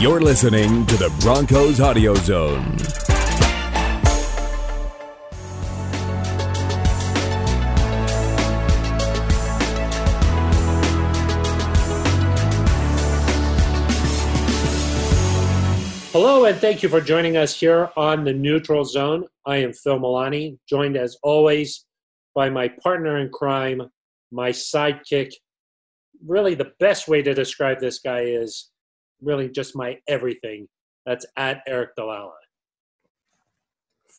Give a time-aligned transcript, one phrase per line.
[0.00, 2.76] You're listening to the Broncos Audio Zone.
[16.10, 19.24] Hello, and thank you for joining us here on the Neutral Zone.
[19.46, 21.86] I am Phil Milani, joined as always
[22.34, 23.80] by my partner in crime,
[24.32, 25.34] my sidekick.
[26.26, 28.72] Really, the best way to describe this guy is
[29.24, 30.68] really just my everything.
[31.06, 32.30] That's at Aric DiLalla.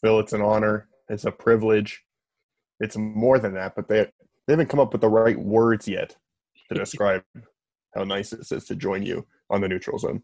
[0.02, 0.88] Phil, it's an honor.
[1.10, 2.04] It's a privilege.
[2.80, 4.10] It's more than that, but they,
[4.46, 6.16] they haven't come up with the right words yet
[6.70, 7.24] to describe
[7.96, 10.22] how nice it is to join you on the neutral zone.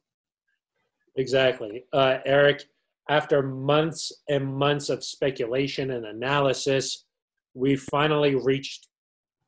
[1.16, 1.86] Exactly.
[1.94, 2.64] Uh, Aric,
[3.10, 7.06] after months and months of speculation and analysis,
[7.54, 8.88] we finally reached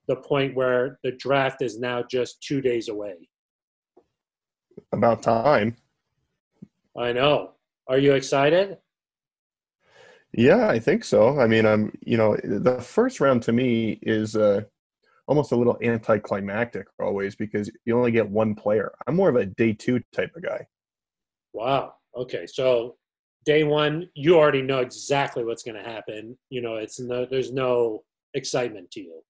[0.08, 3.16] the point where the draft is now just two days away.
[4.92, 5.76] About time.
[6.98, 7.52] I know.
[7.88, 8.78] Are you excited?
[10.34, 11.40] Yeah, I think so.
[11.40, 14.62] I mean, I'm, you know, the first round to me is uh,
[15.28, 18.92] almost a little anticlimactic always because you only get one player.
[19.06, 20.66] I'm more of a day two type of guy.
[21.54, 21.94] Wow.
[22.16, 22.48] Okay.
[22.48, 22.96] So
[23.46, 26.38] day one, you already know exactly what's going to happen.
[26.50, 29.22] You know, it's no, there's no excitement to you.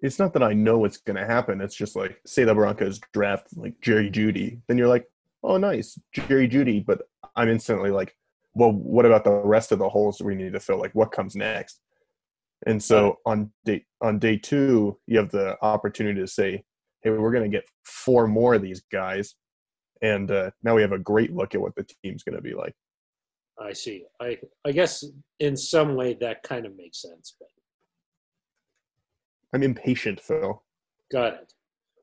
[0.00, 1.60] It's not that I know what's going to happen.
[1.60, 5.06] It's just like, say the Broncos draft like Jerry Jeudy, then you're like,
[5.42, 6.84] oh, nice, Jerry Jeudy.
[6.84, 7.02] But
[7.36, 8.16] I'm instantly like,
[8.54, 10.78] well, what about the rest of the holes we need to fill?
[10.78, 11.80] Like, what comes next?
[12.66, 16.62] And so on day on day two, you have the opportunity to say,
[17.02, 19.34] hey, we're going to get four more of these guys
[20.02, 22.54] and uh, now we have a great look at what the team's going to be
[22.54, 22.74] like.
[23.58, 24.04] I see.
[24.20, 25.04] I I guess
[25.38, 27.48] in some way that kind of makes sense, but
[29.52, 30.62] I'm impatient, Phil.
[31.10, 31.52] Got it.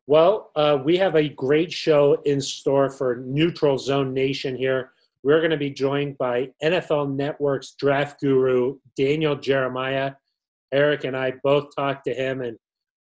[0.08, 4.92] Well, uh, we have a great show in store for Neutral Zone Nation here.
[5.24, 10.14] We're going to be joined by NFL Network's draft guru Daniel Jeremiah.
[10.74, 12.58] Aric and I both talked to him, and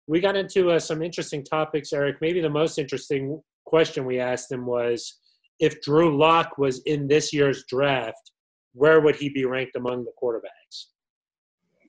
[0.07, 1.91] we got into uh, some interesting topics.
[1.91, 5.19] Aric, maybe the most interesting question we asked him was
[5.59, 8.31] if Drew Lock was in this year's draft,
[8.74, 10.86] where would he be ranked among the quarterbacks?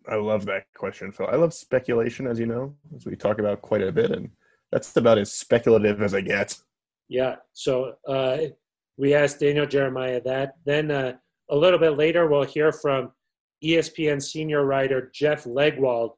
[0.09, 1.27] I love that question, Phil.
[1.27, 4.31] I love speculation, as you know, as we talk about quite a bit, and
[4.73, 6.57] that's about as speculative as I get.
[7.09, 7.37] Yeah.
[7.53, 8.39] So uh,
[8.97, 10.55] we asked Daniel Jeremiah that.
[10.65, 11.15] Then uh,
[11.51, 13.13] a little bit later, we'll hear from
[13.63, 16.13] ESPN senior writer Jeff Legwold.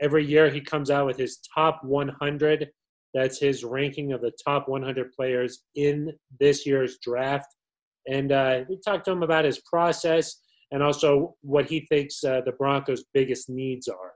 [0.00, 2.70] Every year, he comes out with his top 100
[3.12, 7.54] that's his ranking of the top 100 players in this year's draft.
[8.08, 10.36] And uh, we talked to him about his process
[10.70, 14.12] and also what he thinks uh, the Broncos' biggest needs are.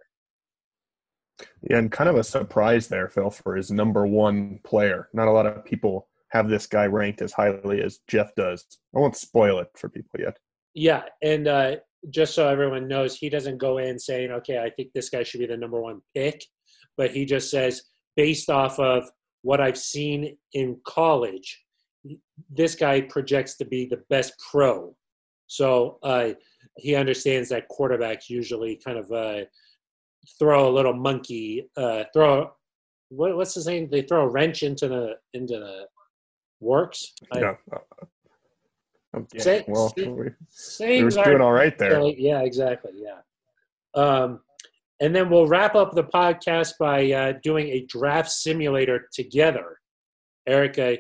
[1.69, 5.09] Yeah, and kind of a surprise there, Phil, for his number one player.
[5.13, 8.65] Not a lot of people have this guy ranked as highly as Jeff does.
[8.95, 10.37] I won't spoil it for people yet.
[10.75, 11.77] Yeah, and uh,
[12.11, 15.41] just so everyone knows, he doesn't go in saying, okay, I think this guy should
[15.41, 16.45] be the number one pick,
[16.97, 17.83] but he just says,
[18.17, 19.09] based off of
[19.43, 21.63] what I've seen in college,
[22.51, 24.95] this guy projects to be the best pro.
[25.47, 26.31] So uh,
[26.77, 29.45] he understands that quarterbacks usually kind of uh,
[30.39, 32.53] throw a little monkey, uh, throw
[33.11, 33.89] what, what's the saying?
[33.91, 35.87] They throw a wrench into the into the
[36.61, 37.13] works.
[37.35, 37.55] Yeah.
[37.73, 37.79] I,
[39.33, 39.43] yeah.
[39.43, 39.93] Say, well,
[40.49, 42.03] say, we, we were doing all right there.
[42.03, 42.93] Yeah, exactly.
[42.97, 43.21] Yeah.
[43.95, 44.41] Um,
[45.01, 49.79] and then we'll wrap up the podcast by uh, doing a draft simulator together.
[50.47, 50.99] Erica,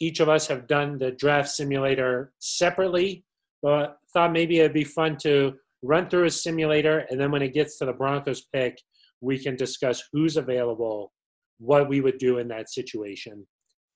[0.00, 3.24] each of us have done the draft simulator separately,
[3.64, 7.54] but thought maybe it'd be fun to run through a simulator, and then when it
[7.54, 8.78] gets to the Broncos pick,
[9.22, 11.12] we can discuss who's available,
[11.58, 13.46] what we would do in that situation,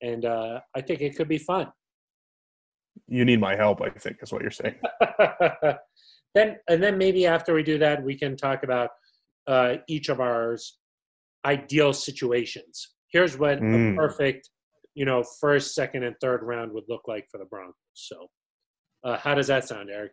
[0.00, 1.68] and uh, I think it could be fun.
[3.08, 4.76] You need my help, I think, is what you're saying.
[6.34, 8.90] then, and then maybe after we do that, we can talk about
[9.46, 10.56] uh, each of our
[11.44, 12.94] ideal situations.
[13.12, 13.92] Here's what mm.
[13.92, 14.48] a perfect,
[14.94, 17.74] you know, first, second, and third round would look like for the Broncos.
[17.92, 18.28] So,
[19.04, 20.10] uh, how does that sound, Aric?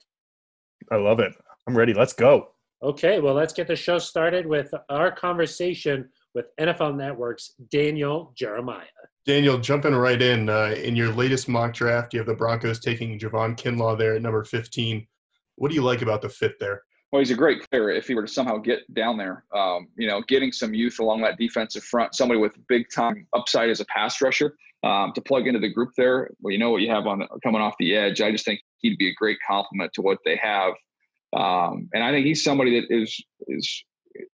[0.91, 1.33] I love it.
[1.67, 1.93] I'm ready.
[1.93, 2.49] Let's go.
[2.83, 8.85] Okay, well, let's get the show started with our conversation with NFL Network's Daniel Jeremiah.
[9.25, 13.17] Daniel, jumping right in, uh, in your latest mock draft, you have the Broncos taking
[13.17, 15.07] Javon Kinlaw there at number 15.
[15.55, 16.83] What do you like about the fit there?
[17.15, 19.45] well, he's a great player if he were to somehow get down there.
[19.55, 23.69] Um, you know, getting some youth along that defensive front, somebody with big time upside
[23.69, 26.29] as a pass rusher um, to plug into the group there.
[26.39, 28.21] Well, you know what you have on coming off the edge.
[28.21, 30.73] I just think he'd be a great complement to what they have,
[31.35, 33.09] um, and I think he's somebody that is
[33.47, 33.83] is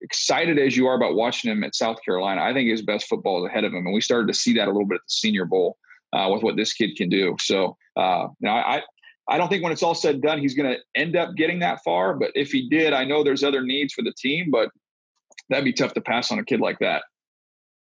[0.01, 2.41] excited as you are about watching him at South Carolina.
[2.41, 4.67] I think his best football is ahead of him, and we started to see that
[4.67, 5.77] a little bit at the Senior Bowl.
[6.13, 7.35] uh, with what this kid can do.
[7.39, 8.81] So, uh, you know, I,
[9.27, 11.59] I don't think when it's all said and done, he's going to end up getting
[11.59, 12.13] that far.
[12.15, 14.69] But if he did, I know there's other needs for the team, but
[15.49, 17.03] that'd be tough to pass on a kid like that.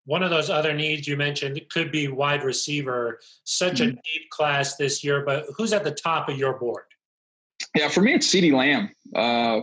[0.06, 3.20] One of those other needs you mentioned could be wide receiver.
[3.44, 3.90] Such mm-hmm.
[3.90, 6.84] a deep class this year, but who's at the top of your board?
[7.74, 8.90] Yeah, for me, it's CeeDee Lamb.
[9.14, 9.62] Uh,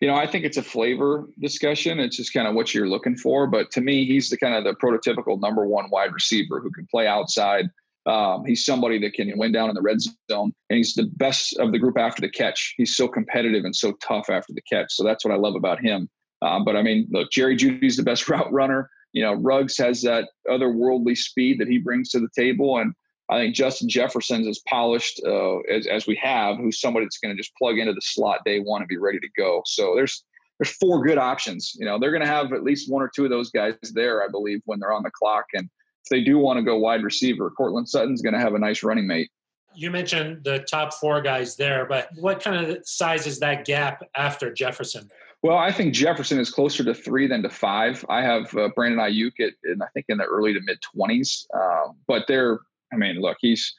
[0.00, 1.98] you know, I think it's a flavor discussion.
[1.98, 3.46] It's just kind of what you're looking for.
[3.46, 6.86] But to me, he's the kind of the prototypical number one wide receiver who can
[6.90, 7.66] play outside.
[8.06, 11.58] Um, he's somebody that can win down in the red zone, and he's the best
[11.58, 12.74] of the group after the catch.
[12.76, 14.92] He's so competitive and so tough after the catch.
[14.94, 16.08] So that's what I love about him.
[16.40, 18.88] Um, but I mean, look, Jerry Jeudy's the best route runner.
[19.18, 22.94] You know, Ruggs has that otherworldly speed that he brings to the table, and
[23.28, 27.36] I think Justin Jefferson's as polished uh, as, as we have, who's somebody that's going
[27.36, 29.60] to just plug into the slot day one and be ready to go.
[29.66, 30.22] So there's
[30.60, 31.72] there's four good options.
[31.74, 34.22] You know, they're going to have at least one or two of those guys there,
[34.22, 35.46] I believe, when they're on the clock.
[35.52, 38.58] And if they do want to go wide receiver, Courtland Sutton's going to have a
[38.60, 39.30] nice running mate.
[39.74, 44.04] You mentioned the top four guys there, but what kind of size is that gap
[44.14, 45.10] after Jefferson?
[45.42, 48.04] Well, I think Jefferson is closer to three than to five.
[48.08, 51.46] I have uh, Brandon Aiyuk at, in, I think, in the early to mid twenties.
[51.54, 52.58] Um, but they're
[52.92, 53.74] I mean, look, he's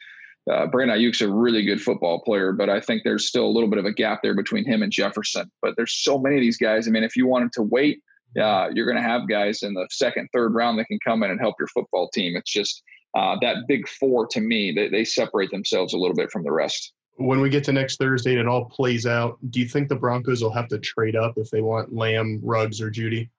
[0.50, 3.70] uh, Brandon Aiyuk's a really good football player, but I think there's still a little
[3.70, 5.52] bit of a gap there between him and Jefferson.
[5.62, 6.88] But there's so many of these guys.
[6.88, 8.02] I mean, if you wanted to wait,
[8.40, 11.32] uh, you're going to have guys in the second, third round that can come in
[11.32, 12.36] and help your football team.
[12.36, 12.84] It's just
[13.16, 16.52] uh, that big four to me, they, they separate themselves a little bit from the
[16.52, 16.94] rest.
[17.20, 19.96] When we get to next Thursday and it all plays out, do you think the
[19.96, 23.30] Broncos will have to trade up if they want Lamb, Ruggs, or Jeudy?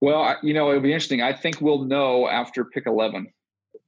[0.00, 1.22] Well, you know, it'll be interesting.
[1.22, 3.28] I think we'll know after pick 11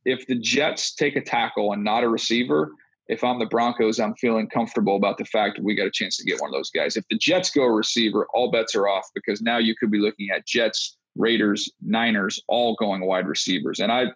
[0.06, 2.70] if the Jets take a tackle and not a receiver,
[3.08, 6.16] if I'm the Broncos, I'm feeling comfortable about the fact that we got a chance
[6.16, 6.96] to get one of those guys.
[6.96, 9.98] If the Jets go a receiver, all bets are off because now you could be
[9.98, 13.80] looking at Jets, Raiders, Niners, all going wide receivers.
[13.80, 14.06] And I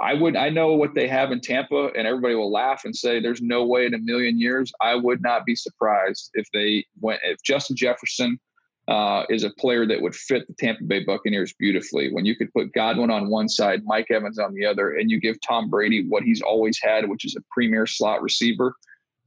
[0.00, 3.20] I would I know what they have in Tampa and everybody will laugh and say
[3.20, 4.72] there's no way in a million years.
[4.80, 8.38] I would not be surprised if they went if Justin Jefferson
[8.88, 12.12] uh, is a player that would fit the Tampa Bay Buccaneers beautifully.
[12.12, 15.20] When you could put Godwin on one side, Mike Evans on the other, and you
[15.20, 18.74] give Tom Brady what he's always had, which is a premier slot receiver,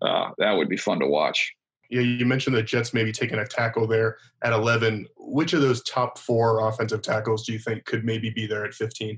[0.01, 1.53] uh, that would be fun to watch.
[1.89, 5.07] Yeah, you mentioned the Jets maybe taking a tackle there at 11.
[5.17, 8.73] Which of those top four offensive tackles do you think could maybe be there at
[8.73, 9.17] 15?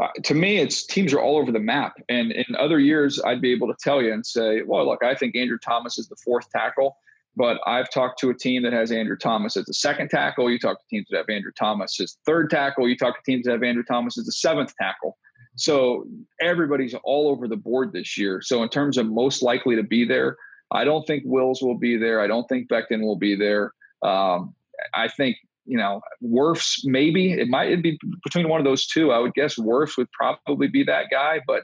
[0.00, 1.94] Uh, to me, it's teams are all over the map.
[2.08, 5.14] And in other years, I'd be able to tell you and say, well, look, I
[5.14, 6.96] think Andrew Thomas is the fourth tackle.
[7.36, 10.50] But I've talked to a team that has Andrew Thomas as the second tackle.
[10.50, 12.88] You talk to teams that have Andrew Thomas as third tackle.
[12.88, 15.16] You talk to teams that have Andrew Thomas as the seventh tackle.
[15.56, 16.06] So
[16.40, 18.40] everybody's all over the board this year.
[18.42, 20.36] So in terms of most likely to be there,
[20.72, 22.20] I don't think Wills will be there.
[22.20, 23.72] I don't think Becton will be there.
[24.02, 24.54] Um,
[24.94, 25.36] I think
[25.70, 29.12] you know Wirfs maybe it might be between one of those two.
[29.12, 31.62] I would guess Wirfs would probably be that guy, but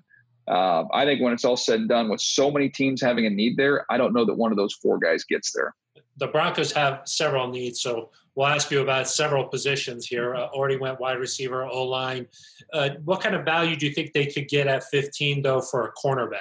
[0.49, 3.31] uh, I think when it's all said and done, with so many teams having a
[3.31, 5.75] need there, I don't know that one of those four guys gets there.
[6.19, 10.37] The Broncos have several needs, so we'll ask you about several positions here.
[10.37, 12.29] Uh, already went wide receiver, O line.
[12.73, 15.89] Uh, what kind of value do you think they could get at 15, though, for
[15.89, 16.39] a cornerback?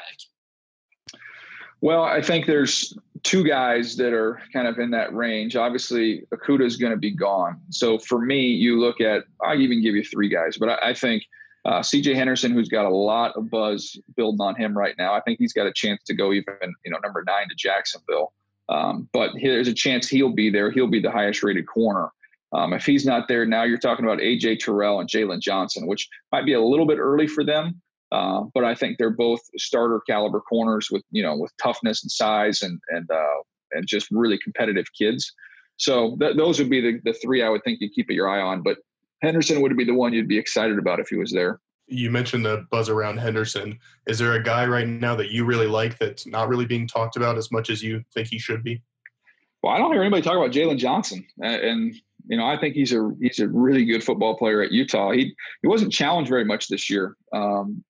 [1.81, 5.57] Well, I think there's two guys that are kind of in that range.
[5.57, 7.59] Obviously, Okudah is going to be gone.
[7.71, 10.93] So for me, you look at, I'll even give you three guys, but I, I
[10.93, 11.23] think–
[11.65, 15.21] uh, CJ Henderson, who's got a lot of buzz building on him right now, I
[15.21, 16.53] think he's got a chance to go even,
[16.85, 18.33] you know, number nine to Jacksonville.
[18.69, 20.69] Um, but there's a chance he'll be there.
[20.69, 22.11] He'll be the highest rated corner.
[22.53, 26.07] Um, if he's not there now, you're talking about AJ Terrell and Jaylon Johnson, which
[26.31, 27.81] might be a little bit early for them.
[28.15, 32.11] Uh, but I think they're both starter caliber corners with you know with toughness and
[32.11, 33.41] size and and uh,
[33.73, 35.33] and just really competitive kids.
[35.77, 38.39] So th- those would be the, the three I would think you keep your eye
[38.39, 38.61] on.
[38.61, 38.77] But
[39.21, 41.59] Henderson would be the one you'd be excited about if he was there.
[41.87, 43.77] You mentioned the buzz around Henderson.
[44.07, 47.17] Is there a guy right now that you really like that's not really being talked
[47.17, 48.81] about as much as you think he should be?
[49.61, 51.93] Well, I don't hear anybody talk about Jaylon Johnson, and
[52.27, 55.11] you know I think he's a he's a really good football player at Utah.
[55.11, 57.17] He he wasn't challenged very much this year.
[57.33, 57.83] Um,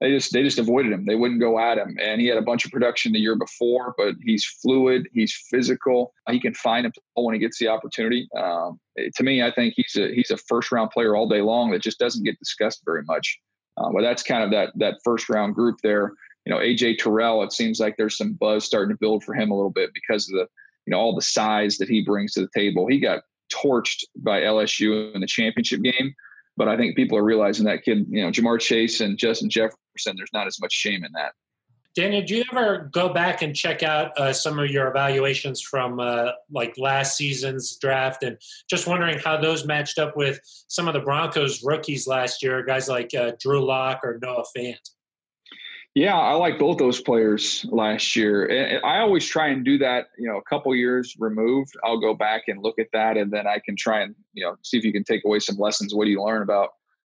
[0.00, 1.04] they just they just avoided him.
[1.04, 3.94] They wouldn't go at him, and he had a bunch of production the year before.
[3.98, 5.08] But he's fluid.
[5.12, 6.14] He's physical.
[6.30, 8.26] He can find him when he gets the opportunity.
[8.36, 11.70] Um, to me, I think he's a he's a first round player all day long
[11.70, 13.38] that just doesn't get discussed very much.
[13.76, 16.12] Um, but that's kind of that that first round group there.
[16.46, 17.42] You know, AJ Terrell.
[17.42, 20.28] It seems like there's some buzz starting to build for him a little bit because
[20.30, 20.46] of the
[20.86, 22.86] you know all the size that he brings to the table.
[22.86, 26.14] He got torched by LSU in the championship game.
[26.56, 29.78] But I think people are realizing that kid, you know, Ja'Marr Chase and Justin Jefferson,
[30.16, 31.32] there's not as much shame in that.
[31.96, 35.98] Daniel, do you ever go back and check out uh, some of your evaluations from
[35.98, 40.94] uh, like last season's draft, and just wondering how those matched up with some of
[40.94, 44.78] the Broncos rookies last year, guys like uh, Drew Lock or Noah Fant?
[45.96, 48.46] Yeah, I like both those players last year.
[48.46, 51.74] And I always try and do that, you know, a couple years removed.
[51.82, 54.54] I'll go back and look at that and then I can try and, you know,
[54.62, 55.92] see if you can take away some lessons.
[55.92, 56.70] What do you learn about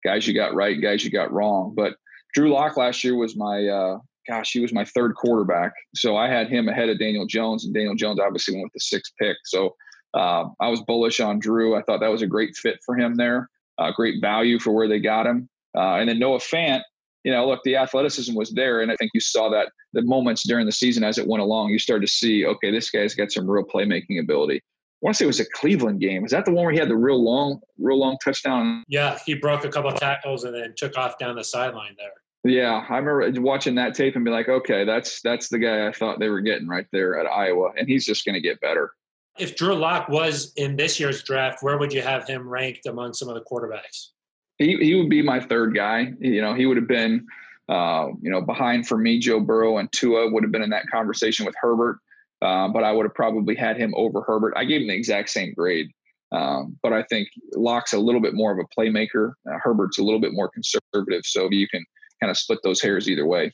[0.04, 1.74] guys you got right, guys you got wrong?
[1.76, 1.98] But
[2.34, 3.98] Drew Lock last year was my uh,
[4.28, 5.74] gosh, he was my third quarterback.
[5.96, 8.80] So I had him ahead of Daniel Jones, and Daniel Jones obviously went with the
[8.80, 9.38] sixth pick.
[9.46, 9.76] So
[10.14, 11.76] uh, I was bullish on Drew.
[11.76, 14.88] I thought that was a great fit for him there, uh, great value for where
[14.88, 15.50] they got him.
[15.76, 16.82] Uh, and then Noah Fant,
[17.24, 20.48] you know, look, the athleticism was there, and I think you saw that the moments
[20.48, 23.32] during the season as it went along, you started to see, okay, this guy's got
[23.32, 24.58] some real playmaking ability.
[24.58, 26.26] I want to say it was a Cleveland game.
[26.26, 28.84] Is that the one where he had the real long, real long touchdown?
[28.88, 32.12] Yeah, he broke a couple tackles and then took off down the sideline there.
[32.44, 35.94] Yeah, I remember watching that tape and be like, okay, that's that's the guy I
[35.94, 38.92] thought they were getting right there at Iowa, and he's just going to get better.
[39.40, 43.14] If Drew Lock was in this year's draft, where would you have him ranked among
[43.14, 44.10] some of the quarterbacks?
[44.58, 46.12] He he would be my third guy.
[46.20, 47.26] You know, he would have been,
[47.70, 50.88] uh, you know, behind for me, Joe Burrow and Tua would have been in that
[50.92, 52.00] conversation with Herbert,
[52.42, 54.54] uh, but I would have probably had him over Herbert.
[54.58, 55.90] I gave him the exact same grade.
[56.34, 59.34] Um, but I think Lock's a little bit more of a playmaker.
[59.48, 61.22] Uh, Herbert's a little bit more conservative.
[61.26, 61.86] So you can
[62.24, 63.52] kind of split those hairs either way.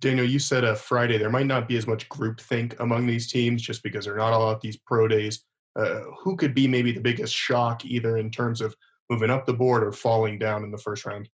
[0.00, 3.62] Daniel, you said a Friday there might not be as much groupthink among these teams
[3.62, 5.42] just because they're not all at these pro days.
[5.74, 8.74] Uh, who could be maybe the biggest shock, either in terms of
[9.08, 11.30] moving up the board or falling down in the first round?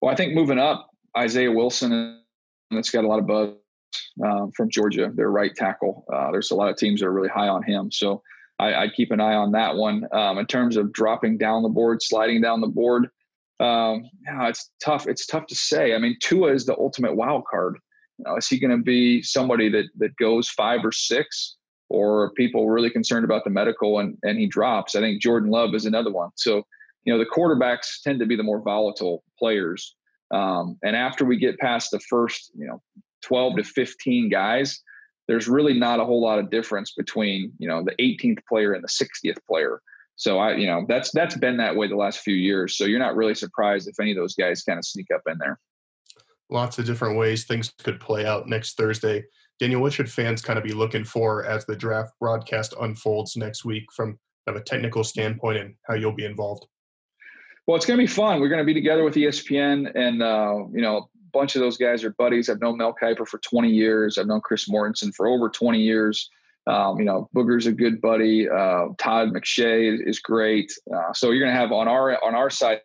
[0.00, 2.22] Well, I think moving up, Isaiah Wilson,
[2.72, 3.50] that's got a lot of buzz
[4.24, 6.04] um, from Georgia, their right tackle.
[6.12, 7.92] Uh, there's a lot of teams that are really high on him.
[7.92, 8.22] So
[8.58, 10.08] I, I keep an eye on that one.
[10.12, 13.08] Um, in terms of dropping down the board, sliding down the board,
[13.60, 15.06] um, yeah, it's tough.
[15.06, 15.94] It's tough to say.
[15.94, 17.78] I mean, Tua is the ultimate wild card.
[18.18, 21.56] You know, is he going to be somebody that that goes five or six,
[21.88, 24.94] or are people really concerned about the medical and and he drops?
[24.94, 26.30] I think Jordan Love is another one.
[26.36, 26.62] So,
[27.04, 29.94] you know, the quarterbacks tend to be the more volatile players.
[30.30, 32.80] Um, and after we get past the first, you know,
[33.22, 34.80] twelve to fifteen guys,
[35.26, 38.84] there's really not a whole lot of difference between you know the 18th player and
[38.84, 39.80] the 60th player.
[40.18, 42.76] So I, you know, that's that's been that way the last few years.
[42.76, 45.38] So you're not really surprised if any of those guys kind of sneak up in
[45.38, 45.58] there.
[46.50, 49.24] Lots of different ways things could play out next Thursday.
[49.60, 53.64] Daniel, what should fans kind of be looking for as the draft broadcast unfolds next
[53.64, 56.66] week from kind of a technical standpoint and how you'll be involved?
[57.68, 58.40] Well, it's going to be fun.
[58.40, 61.76] We're going to be together with ESPN, and uh, you know, a bunch of those
[61.76, 62.48] guys are buddies.
[62.48, 64.18] I've known Mel Kiper for 20 years.
[64.18, 66.28] I've known Chris Mortensen for over 20 years.
[66.68, 68.48] Um, you know, Booger's a good buddy.
[68.48, 70.70] Uh, Todd McShay is, great.
[70.94, 72.80] Uh, so you're going to have on our on our side,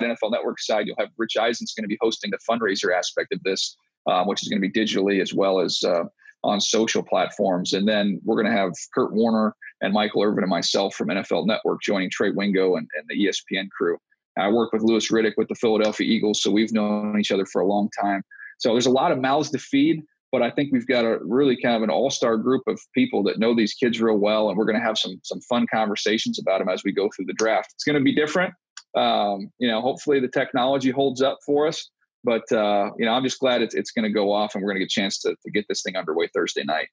[0.00, 3.42] NFL Network side, you'll have Rich Eisen's going to be hosting the fundraiser aspect of
[3.42, 3.76] this,
[4.06, 6.04] um, which is going to be digitally as well as uh,
[6.44, 7.74] on social platforms.
[7.74, 11.46] And then we're going to have Kurt Warner and Michael Irvin and myself from NFL
[11.46, 13.98] Network joining Trey Wingo and, and the ESPN crew.
[14.38, 17.62] I work with Louis Riddick with the Philadelphia Eagles, so we've known each other for
[17.62, 18.22] a long time.
[18.58, 20.02] So there's a lot of mouths to feed
[20.36, 23.38] but I think we've got a really kind of an all-star group of people that
[23.38, 26.58] know these kids real well, and we're going to have some some fun conversations about
[26.58, 27.70] them as we go through the draft.
[27.72, 28.52] It's going to be different.
[28.94, 31.90] Um, you know, hopefully the technology holds up for us,
[32.22, 34.72] but uh, you know, I'm just glad it's it's going to go off, and we're
[34.72, 36.88] going to get a chance to to get this thing underway Thursday night.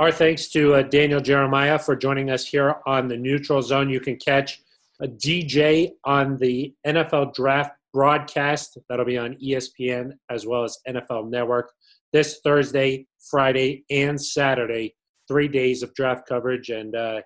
[0.00, 3.90] Our thanks to uh, Daniel Jeremiah for joining us here on the Neutral Zone.
[3.90, 4.60] You can catch
[5.00, 11.30] a DJ on the NFL Draft broadcast that'll be on ESPN as well as NFL
[11.30, 11.70] Network
[12.12, 14.94] this Thursday, Friday, and Saturday.
[15.26, 16.70] Three days of draft coverage.
[16.70, 17.20] And uh,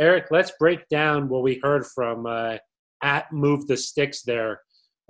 [0.00, 2.58] Aric, let's break down what we heard from uh,
[3.02, 4.60] at Move the Sticks there.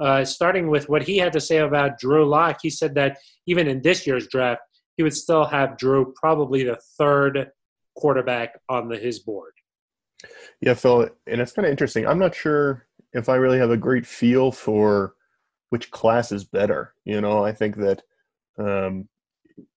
[0.01, 3.69] Uh, starting with what he had to say about Drew Lock, he said that even
[3.69, 4.63] in this year's draft,
[4.97, 7.51] he would still have Drew probably the third
[7.97, 9.53] quarterback on the, his board.
[10.61, 12.07] Yeah, Phil, and it's kind of interesting.
[12.07, 15.15] I'm not sure if I really have a great feel for
[15.71, 16.95] which class is better.
[17.05, 18.03] You know, I think that
[18.61, 19.09] um,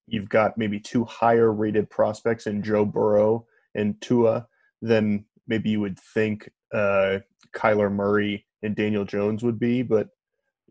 [0.06, 4.46] you've got maybe two higher rated prospects in Joe Burrow and Tua
[4.82, 7.18] than maybe you would think uh,
[7.56, 9.82] Kyler Murray and Daniel Jones would be.
[9.82, 10.08] But,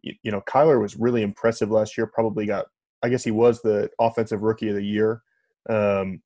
[0.02, 2.68] you, you know, Kyler was really impressive last year, probably got,
[3.02, 5.22] I guess he was the offensive rookie of the year.
[5.70, 6.22] Um,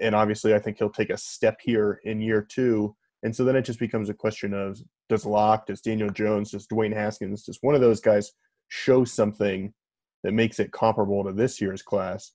[0.00, 2.96] and obviously, I think he'll take a step here in year two.
[3.22, 6.66] And so then it just becomes a question of does Lock, does Daniel Jones, does
[6.66, 8.32] Dwayne Haskins, does one of those guys
[8.68, 9.74] show something
[10.22, 12.32] that makes it comparable to this year's class.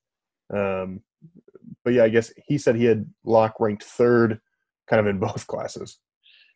[0.53, 1.01] Um,
[1.83, 4.39] but yeah, I guess he said he had Lock ranked third,
[4.87, 5.99] kind of in both classes.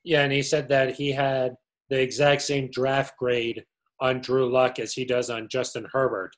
[0.04, 1.56] Yeah, and he said that he had
[1.90, 3.64] the exact same draft grade
[4.00, 6.32] on Drew Lock as he does on Justin Herbert.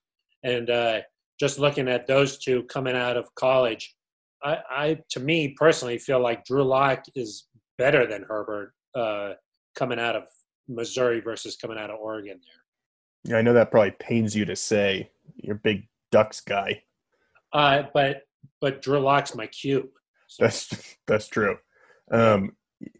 [0.43, 1.01] And uh,
[1.39, 3.95] just looking at those two coming out of college,
[4.43, 9.33] I, I to me personally feel like Drew Lock is better than Herbert uh,
[9.75, 10.23] coming out of
[10.67, 12.60] Missouri versus coming out of Oregon there.
[13.23, 15.11] Yeah, I know that probably pains you to say.
[15.35, 16.83] You're a big Ducks guy.
[17.53, 18.23] Uh, but
[18.59, 19.89] but Drew Lock's my cube.
[20.27, 20.43] So.
[20.43, 21.57] That's that's true.
[22.11, 22.55] Um,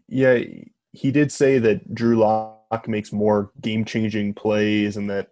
[0.08, 0.38] yeah,
[0.92, 5.28] he did say that Drew Lock makes more game changing plays and that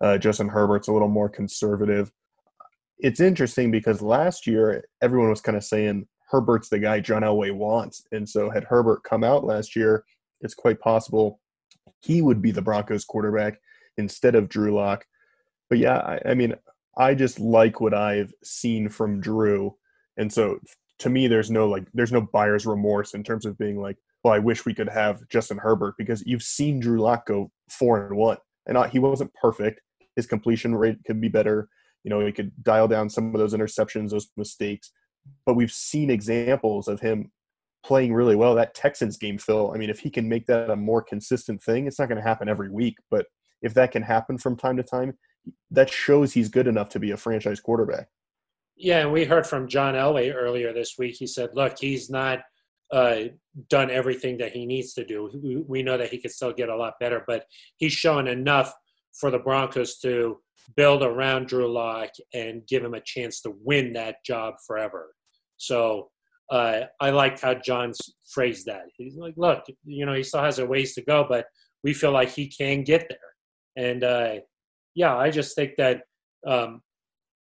[0.00, 2.12] uh, Justin Herbert's a little more conservative.
[2.98, 7.52] It's interesting because last year everyone was kind of saying Herbert's the guy John Elway
[7.52, 10.04] wants, and so had Herbert come out last year,
[10.40, 11.40] it's quite possible
[12.02, 13.60] he would be the Broncos quarterback
[13.98, 15.04] instead of Drew Lock.
[15.68, 16.54] But yeah, I, I mean,
[16.96, 19.76] I just like what I've seen from Drew,
[20.16, 20.58] and so
[21.00, 24.32] to me, there's no like, there's no buyer's remorse in terms of being like, well,
[24.34, 28.16] I wish we could have Justin Herbert because you've seen Drew Lock go four and
[28.16, 29.80] one, and uh, he wasn't perfect.
[30.16, 31.68] His completion rate could be better.
[32.02, 34.92] You know, he could dial down some of those interceptions, those mistakes.
[35.44, 37.30] But we've seen examples of him
[37.84, 38.54] playing really well.
[38.54, 39.72] That Texans game, Phil.
[39.74, 42.26] I mean, if he can make that a more consistent thing, it's not going to
[42.26, 43.26] happen every week, but
[43.62, 45.16] if that can happen from time to time,
[45.70, 48.08] that shows he's good enough to be a franchise quarterback.
[48.76, 51.16] Yeah, and we heard from John Elway earlier this week.
[51.18, 52.40] He said, "Look, he's not
[52.92, 53.20] uh,
[53.68, 55.64] done everything that he needs to do.
[55.66, 57.46] We, know that he could still get a lot better, but
[57.78, 58.72] he's shown enough
[59.18, 60.38] for the Broncos to
[60.76, 65.14] build around Drew Lock and give him a chance to win that job forever."
[65.56, 66.10] So
[66.50, 67.98] uh, I liked how John's
[68.30, 68.82] phrased that.
[68.96, 71.46] He's like, "Look, you know, he still has a ways to go, but
[71.82, 73.18] we feel like he can get there."
[73.76, 74.34] And uh,
[74.94, 76.02] yeah, I just think that
[76.46, 76.82] um,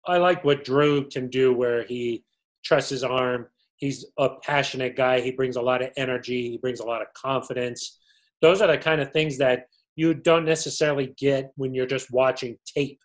[0.06, 2.24] I like what Drew can do where he
[2.64, 3.46] trusts his arm.
[3.76, 5.20] He's a passionate guy.
[5.20, 6.50] He brings a lot of energy.
[6.50, 7.98] He brings a lot of confidence.
[8.40, 9.66] Those are the kind of things that
[9.96, 12.98] you don't necessarily get when you're just watching tape.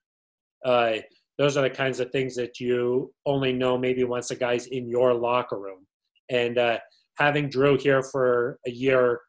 [0.65, 0.97] Uh,
[1.37, 4.89] those are the kinds of things that you only know maybe once a guy's in
[4.89, 5.85] your locker room.
[6.29, 6.79] And uh,
[7.17, 9.21] having Drew here for a year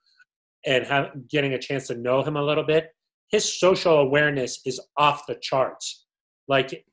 [0.66, 2.88] and have, getting a chance to know him a little bit,
[3.30, 6.06] his social awareness is off the charts.
[6.48, 6.84] Like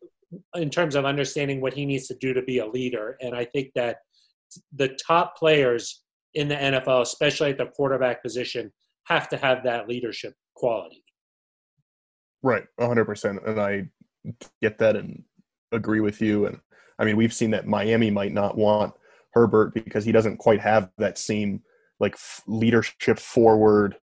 [0.55, 3.17] in terms of understanding what he needs to do to be a leader.
[3.21, 3.97] And I think that
[4.73, 8.71] the top players in the NFL, especially at the quarterback position,
[9.05, 11.03] have to have that leadership quality.
[12.43, 13.47] Right, 100%.
[13.47, 13.89] And I
[14.61, 15.23] get that and
[15.71, 16.45] agree with you.
[16.45, 16.59] And
[16.99, 18.93] I mean, we've seen that Miami might not want
[19.33, 21.61] Herbert because he doesn't quite have that same
[21.99, 23.95] like leadership forward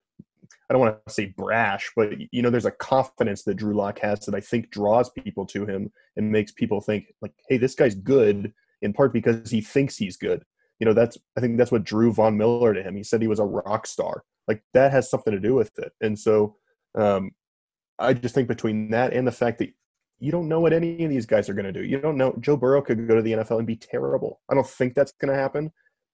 [0.69, 3.99] I don't want to say brash, but you know, there's a confidence that Drew Lock
[4.01, 7.75] has that I think draws people to him and makes people think like, hey, this
[7.75, 10.45] guy's good in part because he thinks he's good.
[10.81, 12.97] You know, that's I think that's what drew Von Miller to him.
[12.97, 14.25] He said he was a rock star.
[14.49, 15.93] Like that has something to do with it.
[16.01, 16.57] And so
[16.95, 17.33] um,
[17.99, 19.71] I just think between that and the fact that
[20.19, 21.83] you don't know what any of these guys are going to do.
[21.83, 22.35] You don't know.
[22.41, 24.41] Joe Burrow could go to the NFL and be terrible.
[24.51, 25.73] I don't think that's going to happen,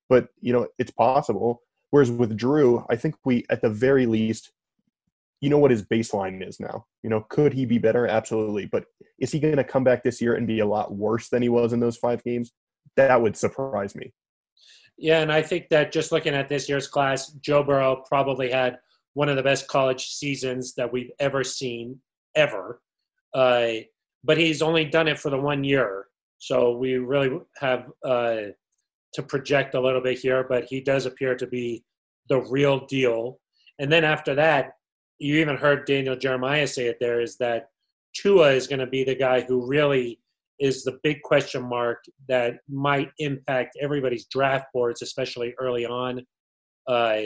[0.08, 1.62] but you know, it's possible.
[1.90, 4.52] Whereas with Drew, I think we, at the very least,
[5.40, 6.86] you know what his baseline is now.
[7.02, 8.06] You know, could he be better?
[8.06, 8.66] Absolutely.
[8.66, 8.84] But
[9.18, 11.48] is he going to come back this year and be a lot worse than he
[11.48, 12.52] was in those five games?
[12.96, 14.12] That would surprise me.
[14.98, 18.78] Yeah, and I think that just looking at this year's class, Joe Burrow probably had
[19.14, 21.98] one of the best college seasons that we've ever seen,
[22.34, 22.82] ever.
[23.32, 23.70] Uh,
[24.22, 26.06] but he's only done it for the one year.
[26.38, 28.36] So we really have uh,
[29.14, 31.84] to project a little bit here, but he does appear to be
[32.28, 33.38] the real deal.
[33.78, 34.72] And then after that,
[35.18, 37.68] you even heard Daniel Jeremiah say it there is that
[38.14, 40.20] Tua is going to be the guy who really
[40.58, 46.24] is the big question mark that might impact everybody's draft boards, especially early on.
[46.86, 47.20] Uh,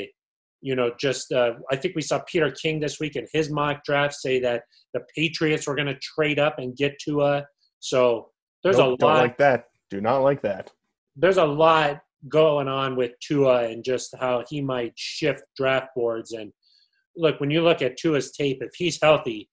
[0.60, 3.84] you know, just uh, I think we saw Peter King this week in his mock
[3.84, 4.62] draft say that
[4.94, 7.44] the Patriots were going to trade up and get Tua.
[7.80, 8.30] So
[8.62, 9.12] there's nope, a lot.
[9.14, 9.66] Don't like that.
[9.90, 10.70] Do not like that
[11.16, 16.32] there's a lot going on with Tua and just how he might shift draft boards.
[16.32, 16.52] And
[17.16, 19.48] look, when you look at Tua's tape, if he's healthy,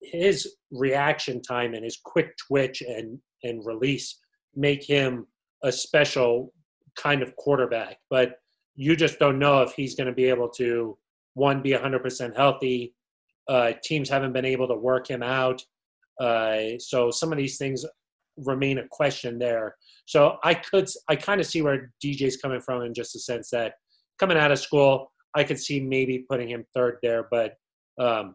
[0.00, 4.18] his reaction time and his quick twitch and, and release
[4.54, 5.26] make him
[5.62, 6.52] a special
[6.96, 7.98] kind of quarterback.
[8.08, 8.36] But
[8.74, 10.96] you just don't know if he's going to be able to,
[11.34, 12.94] one, be 100% healthy.
[13.48, 15.62] Uh, teams haven't been able to work him out.
[16.20, 17.84] Uh, so some of these things
[18.36, 19.76] remain a question there.
[20.06, 23.50] So I could, I kind of see where DJ's coming from in just a sense
[23.50, 23.74] that
[24.18, 27.54] coming out of school, I could see maybe putting him third there, but
[27.98, 28.34] um,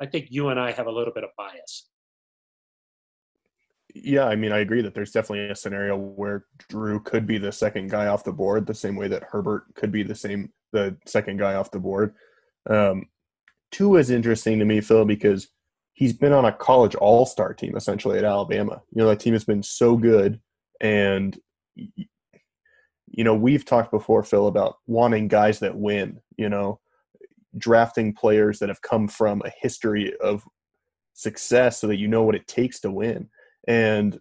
[0.00, 1.88] I think you and I have a little bit of bias.
[3.94, 7.52] Yeah, I mean, I agree that there's definitely a scenario where Drew could be the
[7.52, 10.96] second guy off the board, the same way that Herbert could be the same, the
[11.06, 12.14] second guy off the board.
[12.68, 13.06] Um,
[13.70, 15.48] Tua is interesting to me, Phil, because
[15.94, 18.82] he's been on a college all star team essentially at Alabama.
[18.94, 20.40] You know, that team has been so good.
[20.80, 21.38] And,
[21.76, 26.80] you know, we've talked before, Phil, about wanting guys that win, you know,
[27.58, 30.42] drafting players that have come from a history of
[31.14, 33.28] success so that you know what it takes to win.
[33.68, 34.18] And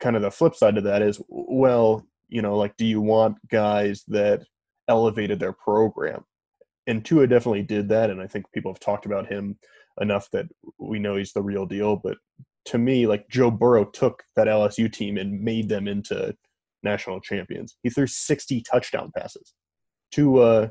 [0.00, 3.36] kind of the flip side of that is, well, you know, like, do you want
[3.48, 4.44] guys that
[4.88, 6.24] elevated their program?
[6.86, 8.10] And Tua definitely did that.
[8.10, 9.58] And I think people have talked about him
[10.00, 10.46] enough that
[10.78, 11.96] we know he's the real deal.
[11.96, 12.18] But
[12.66, 16.34] to me, like Joe Burrow took that LSU team and made them into
[16.82, 17.76] national champions.
[17.82, 19.54] He threw 60 touchdown passes.
[20.12, 20.68] To uh,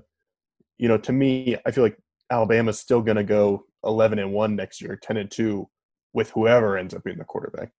[0.78, 1.98] you know, to me, I feel like
[2.32, 5.68] Alabama's still going to go 11 and 1 next year, 10 and 2
[6.14, 7.72] with whoever ends up being the quarterback.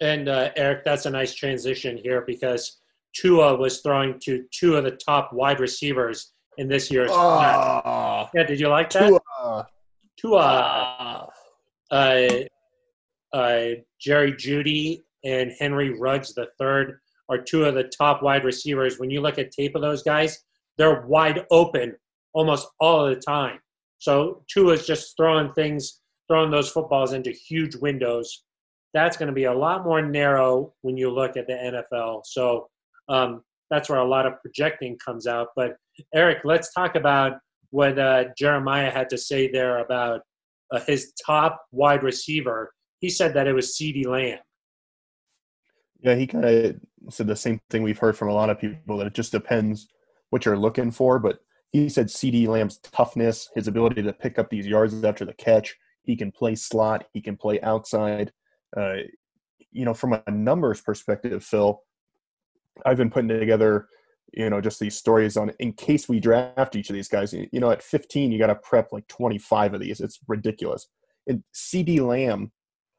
[0.00, 2.78] And uh, Aric, that's a nice transition here because
[3.14, 8.30] Tua was throwing to two of the top wide receivers in this year's oh, class.
[8.34, 9.08] Yeah, did you like that?
[9.08, 9.66] Tua.
[10.22, 11.28] Tua.
[11.90, 12.28] Uh,
[13.32, 13.66] uh,
[14.00, 18.98] Jerry Jeudy and Henry Ruggs third are two of the top wide receivers.
[18.98, 20.38] When you look at tape of those guys,
[20.78, 21.96] they're wide open
[22.34, 23.58] almost all of the time.
[23.98, 28.44] So Tua's just throwing things, throwing those footballs into huge windows.
[28.94, 32.22] That's going to be a lot more narrow when you look at the NFL.
[32.24, 32.68] So
[33.08, 35.48] um, that's where a lot of projecting comes out.
[35.56, 35.76] But
[36.14, 37.34] Aric, let's talk about
[37.72, 40.20] what uh, Jeremiah had to say there about
[40.70, 42.72] uh, his top wide receiver.
[43.00, 44.38] He said that it was CeeDee Lamb.
[46.00, 46.76] Yeah, he kind of
[47.10, 49.88] said the same thing we've heard from a lot of people that it just depends
[50.30, 51.18] what you're looking for.
[51.18, 51.38] But
[51.70, 55.74] he said CeeDee Lamb's toughness, his ability to pick up these yards after the catch,
[56.02, 58.32] he can play slot, he can play outside.
[58.76, 58.96] Uh,
[59.70, 61.80] you know, from a numbers perspective, Phil,
[62.84, 63.86] I've been putting together,
[64.32, 67.32] you know, just these stories on in case we draft each of these guys.
[67.32, 70.00] You know, at 15, you got to prep like 25 of these.
[70.00, 70.88] It's ridiculous.
[71.26, 72.52] And CeeDee Lamb,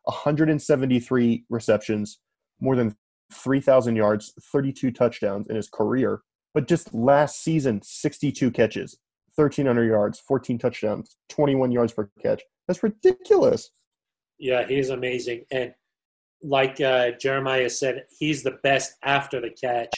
[0.04, 2.20] 173 receptions,
[2.60, 2.96] more than
[3.34, 6.22] 3,000 yards, 32 touchdowns in his career.
[6.54, 8.98] But just last season, 62 catches,
[9.36, 12.44] 1,300 yards, 14 touchdowns, 21 yards per catch.
[12.68, 13.72] That's ridiculous.
[14.38, 15.46] Yeah, he's amazing.
[15.52, 15.74] And
[16.44, 19.92] like uh, Jeremiah said, he's the best after the catch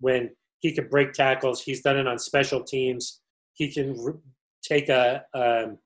[0.00, 0.30] when
[0.62, 1.62] he can break tackles.
[1.62, 3.20] He's done it on special teams.
[3.54, 4.16] He can r-
[4.62, 5.78] take a um,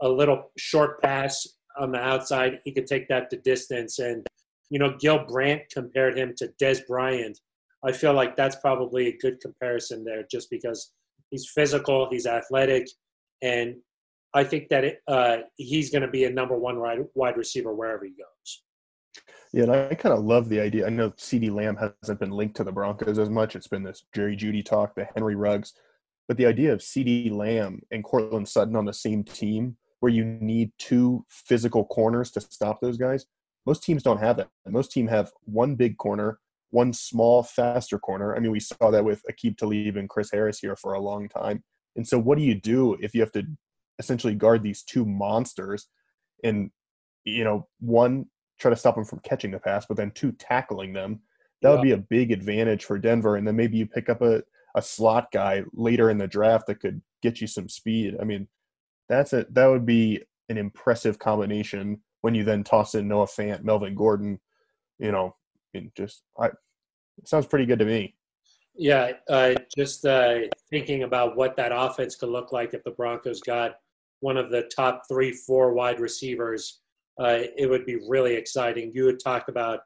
[0.00, 1.46] a little short pass
[1.78, 2.60] on the outside.
[2.64, 3.98] He could take that to distance.
[3.98, 4.26] And
[4.70, 7.38] you know, Gil Brandt compared him to Dez Bryant.
[7.84, 10.92] I feel like that's probably a good comparison there, just because
[11.30, 12.86] he's physical, he's athletic,
[13.42, 13.76] and
[14.32, 16.78] I think that it, uh, he's going to be a number one
[17.14, 18.62] wide receiver wherever he goes.
[19.52, 20.86] Yeah, and I kind of love the idea.
[20.86, 23.56] I know CeeDee Lamb hasn't been linked to the Broncos as much.
[23.56, 25.72] It's been this Jerry Jeudy talk, the Henry Ruggs.
[26.28, 30.24] But the idea of CeeDee Lamb and Courtland Sutton on the same team where you
[30.24, 33.26] need two physical corners to stop those guys,
[33.66, 34.48] most teams don't have that.
[34.68, 36.38] Most teams have one big corner,
[36.70, 38.36] one small, faster corner.
[38.36, 41.28] I mean, we saw that with Aqib Talib and Chris Harris here for a long
[41.28, 41.64] time.
[41.96, 43.42] And so what do you do if you have to
[43.98, 45.88] essentially guard these two monsters
[46.44, 46.70] and
[47.24, 48.26] you know, one
[48.60, 51.20] try to stop them from catching the pass, but then two tackling them.
[51.62, 51.74] That yeah.
[51.74, 53.36] would be a big advantage for Denver.
[53.36, 54.42] And then maybe you pick up a,
[54.74, 58.16] a slot guy later in the draft that could get you some speed.
[58.20, 58.48] I mean,
[59.08, 59.52] that's it.
[59.54, 64.38] That would be an impressive combination when you then toss in Noah Fant, Melvin Gordon.
[64.98, 65.34] You know,
[65.74, 66.50] and just I,
[67.24, 68.14] sounds pretty good to me.
[68.74, 73.40] Yeah, uh, just uh, thinking about what that offense could look like if the Broncos
[73.40, 73.76] got
[74.20, 76.80] one of the top three, four wide receivers
[77.20, 78.90] uh, it would be really exciting.
[78.94, 79.80] You would talk about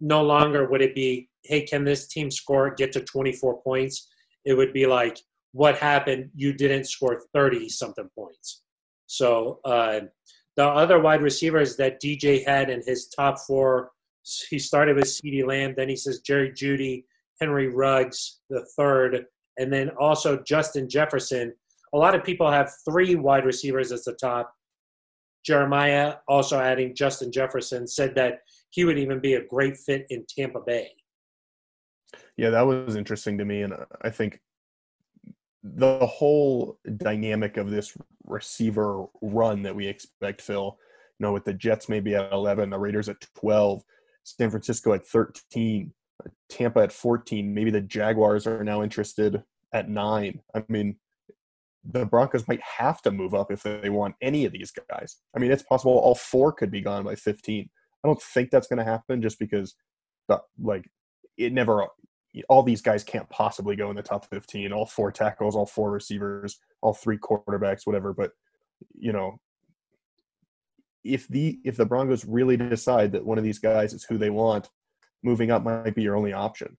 [0.00, 4.08] no longer would it be, hey, can this team score, get to 24 points?
[4.44, 5.18] It would be like,
[5.52, 6.30] what happened?
[6.34, 8.62] You didn't score 30 something points.
[9.06, 10.00] So uh,
[10.56, 13.90] the other wide receivers that DJ had in his top four,
[14.50, 17.04] he started with CeeDee Lamb, then he says Jerry Jeudy,
[17.40, 19.26] Henry Ruggs, the third,
[19.58, 21.52] and then also Justin Jefferson.
[21.94, 24.52] A lot of people have three wide receivers as the top.
[25.44, 30.24] Jeremiah, also adding Justin Jefferson, said that he would even be a great fit in
[30.28, 30.92] Tampa Bay.
[32.36, 33.62] Yeah, that was interesting to me.
[33.62, 34.40] And I think
[35.62, 40.78] the whole dynamic of this receiver run that we expect, Phil,
[41.18, 43.82] you know, with the Jets maybe at 11, the Raiders at 12,
[44.24, 45.92] San Francisco at 13,
[46.48, 50.40] Tampa at 14, maybe the Jaguars are now interested at nine.
[50.54, 50.96] I mean,
[51.84, 55.16] the Broncos might have to move up if they want any of these guys.
[55.34, 57.68] I mean, it's possible all four could be gone by 15.
[58.04, 59.74] I don't think that's going to happen just because,
[60.28, 60.88] the, like,
[61.36, 61.86] it never,
[62.48, 64.72] all these guys can't possibly go in the top 15.
[64.72, 68.12] All four tackles, all four receivers, all three quarterbacks, whatever.
[68.12, 68.32] But,
[68.94, 69.40] you know,
[71.04, 74.30] if the if the Broncos really decide that one of these guys is who they
[74.30, 74.70] want,
[75.22, 76.76] moving up might be your only option.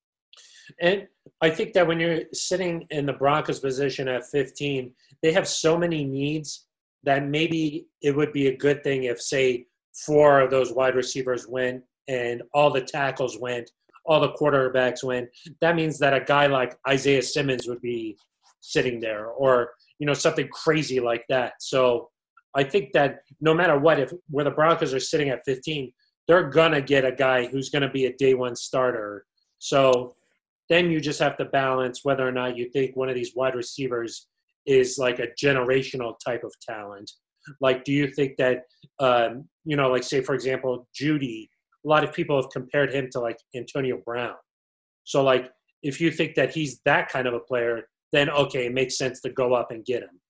[0.82, 1.08] And
[1.42, 5.78] I think that when you're sitting in the Broncos position at 15, they have so
[5.78, 6.68] many needs
[7.04, 9.66] that maybe it would be a good thing if, say,
[10.06, 13.70] four of those wide receivers went and all the tackles went,
[14.06, 15.30] all the quarterbacks went.
[15.62, 18.18] That means that a guy like Isaiah Simmons would be
[18.62, 21.54] sitting there, or you know something crazy like that.
[21.60, 22.10] So
[22.56, 25.92] I think that no matter what, if where the Broncos are sitting at 15,
[26.28, 29.26] they're gonna get a guy who's gonna be a day one starter.
[29.60, 30.16] So
[30.70, 33.56] then you just have to balance whether or not you think one of these wide
[33.56, 34.28] receivers
[34.66, 37.12] is like a generational type of talent.
[37.60, 38.64] Like, do you think that,
[39.00, 41.50] um, you know, like say for example, Jeudy,
[41.86, 44.36] A lot of people have compared him to like Antonio Brown.
[45.04, 48.74] So like, if you think that he's that kind of a player, then okay, it
[48.74, 50.22] makes sense to go up and get him.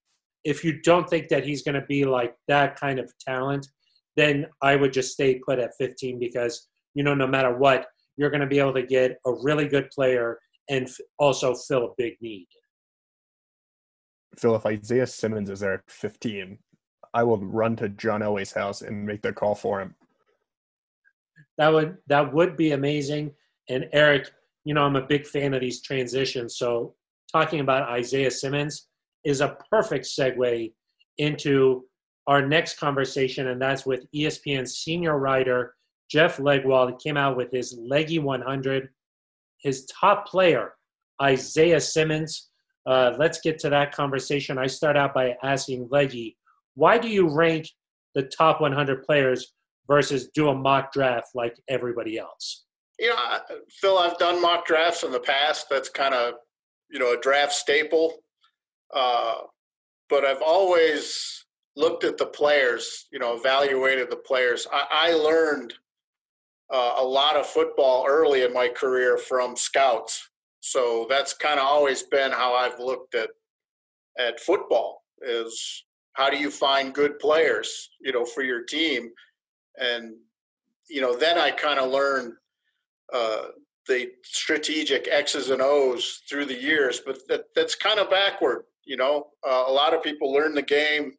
[0.43, 3.67] If you don't think that he's going to be like that kind of talent,
[4.15, 7.85] then I would just stay put at 15 because you know no matter what,
[8.17, 10.87] you're going to be able to get a really good player and
[11.19, 12.47] also fill a big need.
[14.37, 16.57] Phil, if Isaiah Simmons is there at 15,
[17.13, 19.95] I will run to John Elway's house and make the call for him.
[21.57, 23.31] That would that would be amazing.
[23.69, 24.29] And Aric,
[24.65, 26.57] you know, I'm a big fan of these transitions.
[26.57, 26.95] So
[27.31, 28.87] talking about Isaiah Simmons
[29.23, 30.73] is a perfect segue
[31.19, 31.83] into
[32.25, 35.75] our next conversation, and that's with ESPN senior writer
[36.13, 38.89] Jeff Legwold came out with his Leggy 100.
[39.57, 40.75] His top player,
[41.19, 42.51] Isaiah Simmons.
[42.85, 44.59] Uh, let's get to that conversation.
[44.59, 46.37] I start out by asking Leggy,
[46.75, 47.67] why do you rank
[48.13, 49.53] the top 100 players
[49.87, 52.65] versus do a mock draft like everybody else?
[52.99, 53.39] You know,
[53.71, 55.65] Phil, I've done mock drafts in the past.
[55.67, 56.35] That's kind of,
[56.91, 58.19] you know, a draft staple.
[58.93, 59.37] Uh,
[60.09, 61.43] but I've always
[61.75, 64.67] looked at the players, you know, evaluated the players.
[64.71, 65.73] I, I learned
[66.71, 70.29] uh, a lot of football early in my career from scouts.
[70.59, 73.29] So that's kind of always been how I've looked at
[74.19, 79.09] at football is how do you find good players, you know, for your team,
[79.77, 80.13] and
[80.89, 82.33] you know then I kind of learned
[83.11, 83.47] uh,
[83.87, 88.63] the strategic X's and O's through the years, but that, that's kind of backward.
[88.85, 91.13] You know, uh, a lot of people learn the game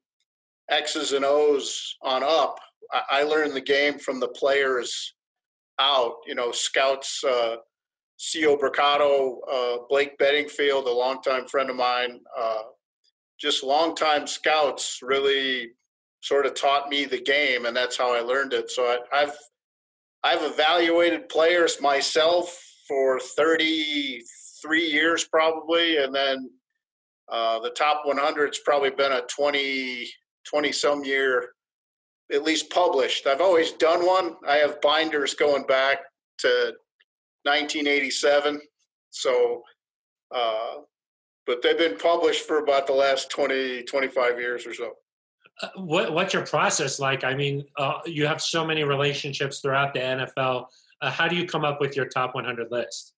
[0.71, 2.59] X's and O's on up.
[2.93, 5.15] I, I learned the game from the players
[5.79, 6.17] out.
[6.27, 7.57] You know, scouts, uh,
[8.33, 12.63] Co Bricado, uh, Blake Bedingfield, a longtime friend of mine, uh,
[13.41, 15.73] just longtime scouts really
[16.23, 18.71] sort of taught me the game, and that's how I learned it.
[18.71, 19.37] So I, I've
[20.23, 22.59] I've evaluated players myself
[22.89, 26.51] for 33 years probably, and then
[27.31, 30.09] uh, the top 100's probably been a 20
[30.49, 31.54] 20 some year
[32.33, 33.27] at least published.
[33.27, 34.37] I've always done one.
[34.47, 35.99] I have binders going back
[36.39, 36.75] to
[37.45, 38.61] 1987.
[39.11, 39.63] So,
[40.35, 40.77] uh,
[41.47, 44.93] but they've been published for about the last 20, 25 years or so.
[45.63, 47.23] Uh, what, what's your process like?
[47.23, 50.67] I mean, uh, you have so many relationships throughout the NFL.
[51.01, 53.13] Uh, how do you come up with your top 100 list?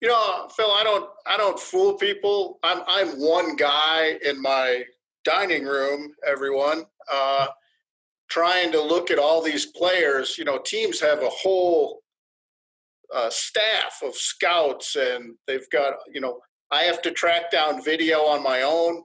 [0.00, 2.58] You know, Phil, I don't, I don't fool people.
[2.64, 4.82] I'm, I'm one guy in my
[5.24, 6.12] dining room.
[6.26, 7.46] Everyone, uh,
[8.32, 10.38] trying to look at all these players.
[10.38, 12.00] You know, teams have a whole
[13.14, 16.40] uh, staff of scouts, and they've got, you know,
[16.70, 19.02] I have to track down video on my own.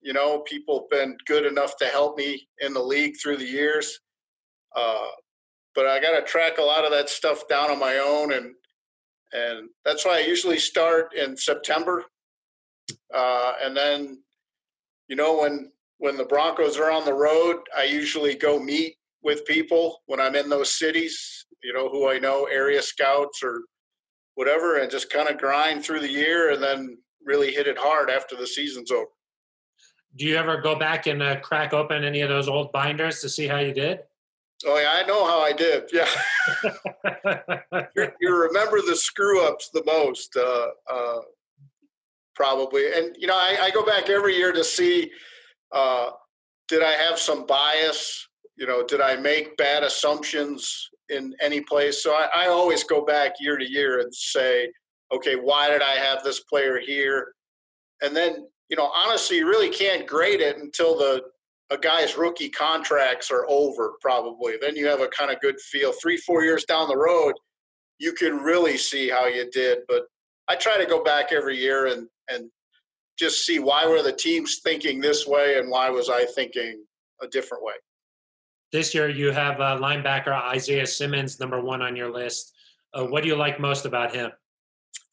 [0.00, 3.44] You know, people have been good enough to help me in the league through the
[3.44, 3.98] years.
[4.76, 5.08] Uh,
[5.74, 8.54] but I got to track a lot of that stuff down on my own, and
[9.32, 12.04] and that's why I usually start in September,
[13.12, 14.22] uh, and then,
[15.08, 19.44] you know, when when the Broncos are on the road, I usually go meet with
[19.46, 23.62] people when I'm in those cities, you know, who I know, area scouts or
[24.34, 28.10] whatever, and just kind of grind through the year and then really hit it hard
[28.10, 29.06] after the season's over.
[30.16, 33.28] Do you ever go back and uh, crack open any of those old binders to
[33.28, 34.00] see how you did?
[34.66, 35.84] Oh yeah, I know how I did.
[35.92, 36.08] Yeah,
[38.20, 41.20] you, remember the screw ups the most, uh, uh,
[42.34, 42.92] probably.
[42.92, 45.12] And you know, I, I, go back every year to see
[45.72, 46.10] uh,
[46.68, 48.28] did I have some bias?
[48.56, 52.02] You know, did I make bad assumptions in any place?
[52.02, 54.70] So I, I always go back year to year and say,
[55.12, 57.32] okay, why did I have this player here?
[58.02, 61.22] And then, you know, honestly, you really can't grade it until the
[61.70, 64.54] a guy's rookie contracts are over, probably.
[64.60, 65.92] Then you have a kind of good feel.
[65.92, 67.34] Three, four years down the road,
[67.98, 69.80] you can really see how you did.
[69.86, 70.04] But
[70.48, 72.50] I try to go back every year and and
[73.18, 76.84] just see why were the teams thinking this way and why was I thinking
[77.20, 77.74] a different way.
[78.70, 82.52] This year, you have uh, linebacker Isaiah Simmons, number one on your list.
[82.94, 84.30] Uh, what do you like most about him?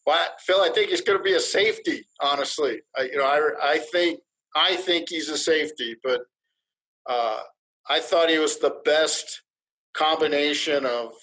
[0.05, 2.05] Well, Phil, I think he's going to be a safety.
[2.19, 4.19] Honestly, I, you know, I, I think
[4.55, 6.21] I think he's a safety, but
[7.09, 7.39] uh,
[7.89, 9.41] I thought he was the best
[9.93, 11.13] combination of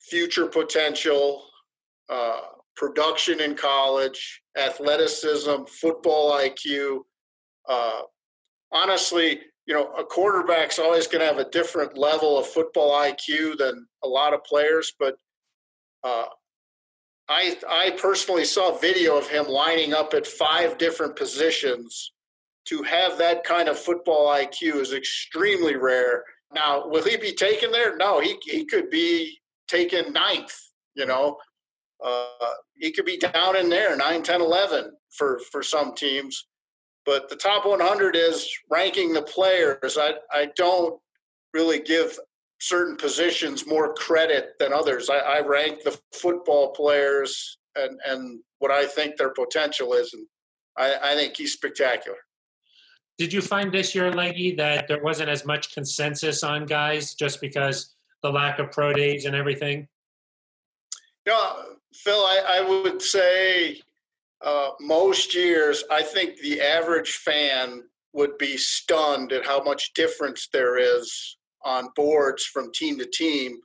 [0.00, 1.44] future potential,
[2.08, 2.40] uh,
[2.76, 7.00] production in college, athleticism, football IQ.
[7.68, 8.00] Uh,
[8.72, 13.58] honestly, you know, a quarterback's always going to have a different level of football IQ
[13.58, 15.16] than a lot of players, but
[16.02, 16.24] uh,
[17.28, 22.12] I I personally saw video of him lining up at five different positions.
[22.66, 26.22] To have that kind of football IQ is extremely rare.
[26.54, 27.96] Now, will he be taken there?
[27.96, 30.54] No, he he could be taken ninth.
[30.94, 31.36] You know,
[32.04, 36.46] uh, he could be down in there 9, 10, 11 for for some teams.
[37.04, 39.96] But the top 100 is ranking the players.
[39.98, 41.00] I I don't
[41.54, 42.18] really give
[42.60, 45.08] certain positions more credit than others.
[45.08, 50.26] I, I rank the football players and, and what I think their potential is, and
[50.76, 52.18] I, I think he's spectacular.
[53.18, 57.40] Did you find this year, Leggy, that there wasn't as much consensus on guys just
[57.40, 59.88] because the lack of pro days and everything?
[61.26, 61.64] Know,
[62.04, 63.80] Phil, I, I would say
[64.44, 67.82] uh, most years, I think the average fan
[68.12, 73.58] would be stunned at how much difference there is on boards from team to team,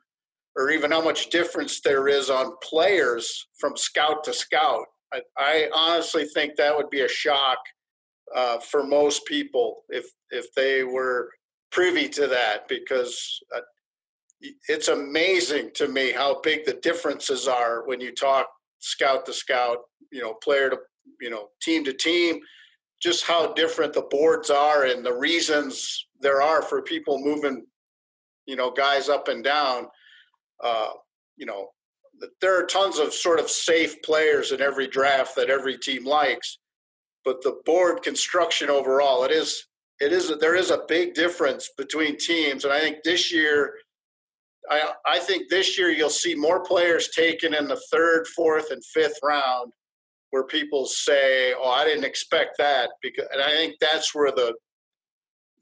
[0.56, 4.86] or even how much difference there is on players from scout to scout.
[5.14, 7.60] I, I honestly think that would be a shock
[8.36, 11.30] uh, for most people if if they were
[11.72, 13.62] privy to that, because uh,
[14.68, 18.48] it's amazing to me how big the differences are when you talk
[18.80, 19.78] scout to scout,
[20.12, 20.78] you know, player to
[21.20, 22.40] you know, team to team
[23.02, 27.66] just how different the boards are and the reasons there are for people moving
[28.46, 29.88] you know, guys up and down.
[30.64, 30.92] Uh,
[31.38, 31.70] you know,
[32.42, 36.60] there are tons of sort of safe players in every draft that every team likes,
[37.26, 39.66] but the board construction overall, it is
[40.00, 43.74] it is there is a big difference between teams, and I think this year.
[44.70, 48.84] I, I think this year you'll see more players taken in the third, fourth, and
[48.86, 49.72] fifth round,
[50.32, 54.54] where people say, "Oh, I didn't expect that," because, and I think that's where the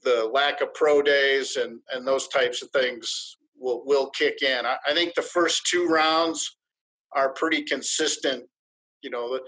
[0.04, 4.66] the lack of pro days and and those types of things will will kick in.
[4.66, 6.56] I, I think the first two rounds
[7.12, 8.44] are pretty consistent.
[9.02, 9.40] You know,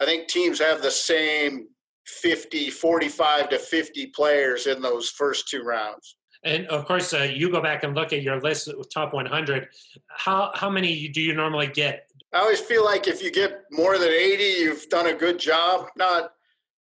[0.00, 1.68] I think teams have the same
[2.06, 6.16] 50, 45 to 50 players in those first two rounds.
[6.44, 9.68] And of course, uh, you go back and look at your list, of top 100.
[10.08, 12.08] How how many do you normally get?
[12.32, 15.88] I always feel like if you get more than 80, you've done a good job.
[15.96, 16.32] Not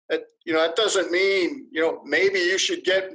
[0.08, 3.10] that you know that doesn't mean you know maybe you should get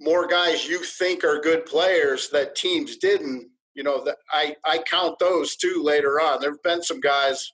[0.00, 4.78] more guys you think are good players that teams didn't you know that i i
[4.78, 7.52] count those too later on there have been some guys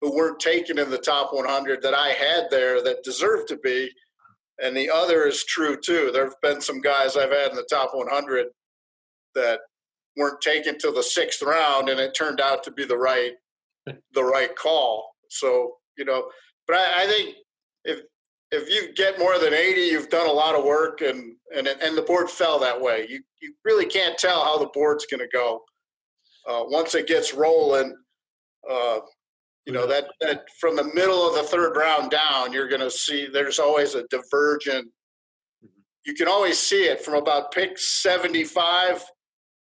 [0.00, 3.90] who weren't taken in the top 100 that i had there that deserve to be
[4.62, 6.10] and the other is true too.
[6.12, 8.46] There have been some guys i've had in the top 100
[9.34, 9.60] that
[10.16, 13.32] weren't taken till the sixth round and it turned out to be the right
[14.14, 15.10] the right call.
[15.30, 16.30] So you know
[16.66, 17.36] but I, I think
[17.84, 18.00] if
[18.52, 21.96] if you get more than 80 you've done a lot of work and and and
[21.96, 23.06] the board fell that way.
[23.08, 25.62] You you really can't tell how the board's going to go
[26.48, 27.94] uh, once it gets rolling
[28.70, 28.98] uh,
[29.66, 32.90] you know that that from the middle of the third round down you're going to
[32.90, 34.88] see there's always a divergent
[36.04, 39.04] you can always see it from about pick 75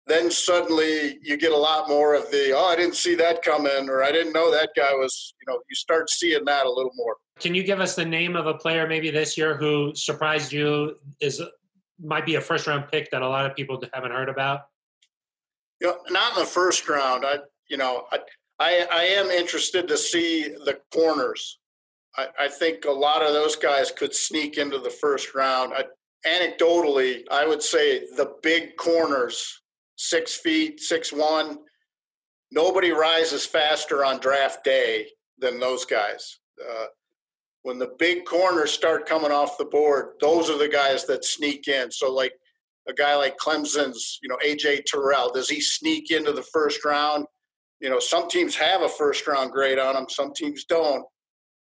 [0.07, 3.89] then suddenly you get a lot more of the oh i didn't see that coming
[3.89, 6.93] or i didn't know that guy was you know you start seeing that a little
[6.95, 10.53] more can you give us the name of a player maybe this year who surprised
[10.53, 11.41] you is
[12.01, 14.63] might be a first round pick that a lot of people haven't heard about?
[15.81, 17.25] You know, not in the first round.
[17.25, 18.19] I you know I
[18.59, 21.59] I, I am interested to see the corners.
[22.17, 25.73] I, I, think a lot of those guys could sneak into the first round.
[25.75, 25.85] I,
[26.27, 29.63] anecdotally, I would say the big corners,
[29.97, 31.59] six feet, six one.
[32.51, 35.07] Nobody rises faster on draft day
[35.39, 36.39] than those guys.
[36.61, 36.87] Uh,
[37.63, 41.69] when the big corners start coming off the board, those are the guys that sneak
[41.69, 41.91] in.
[41.91, 42.33] So like
[42.89, 47.27] a guy like Clemson's, you know, AJ Terrell, does he sneak into the first round?
[47.81, 51.05] You know, some teams have a first round grade on them, some teams don't.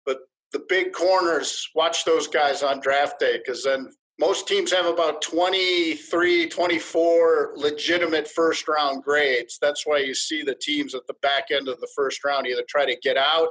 [0.04, 0.18] But
[0.52, 3.88] the big corners, watch those guys on draft day because then
[4.18, 9.58] most teams have about 23, 24 legitimate first round grades.
[9.62, 12.64] That's why you see the teams at the back end of the first round either
[12.68, 13.48] try to get out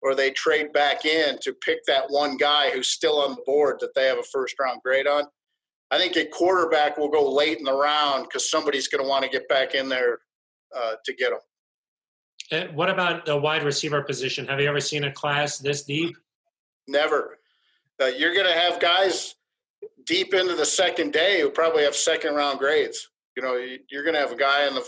[0.00, 3.78] or they trade back in to pick that one guy who's still on the board
[3.80, 5.24] that they have a first round grade on.
[5.90, 9.24] I think a quarterback will go late in the round because somebody's going to want
[9.24, 10.20] to get back in there
[10.74, 11.40] uh, to get them.
[12.52, 14.46] Uh, what about the wide receiver position?
[14.46, 16.14] Have you ever seen a class this deep?
[16.86, 17.38] Never.
[18.00, 19.36] Uh, you're going to have guys
[20.04, 23.08] deep into the second day who probably have second round grades.
[23.36, 23.56] You know,
[23.88, 24.84] you're going to have a guy in the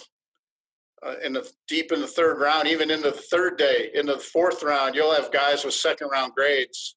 [1.05, 4.19] uh, in the deep in the third round, even into the third day, into the
[4.19, 6.97] fourth round, you'll have guys with second round grades,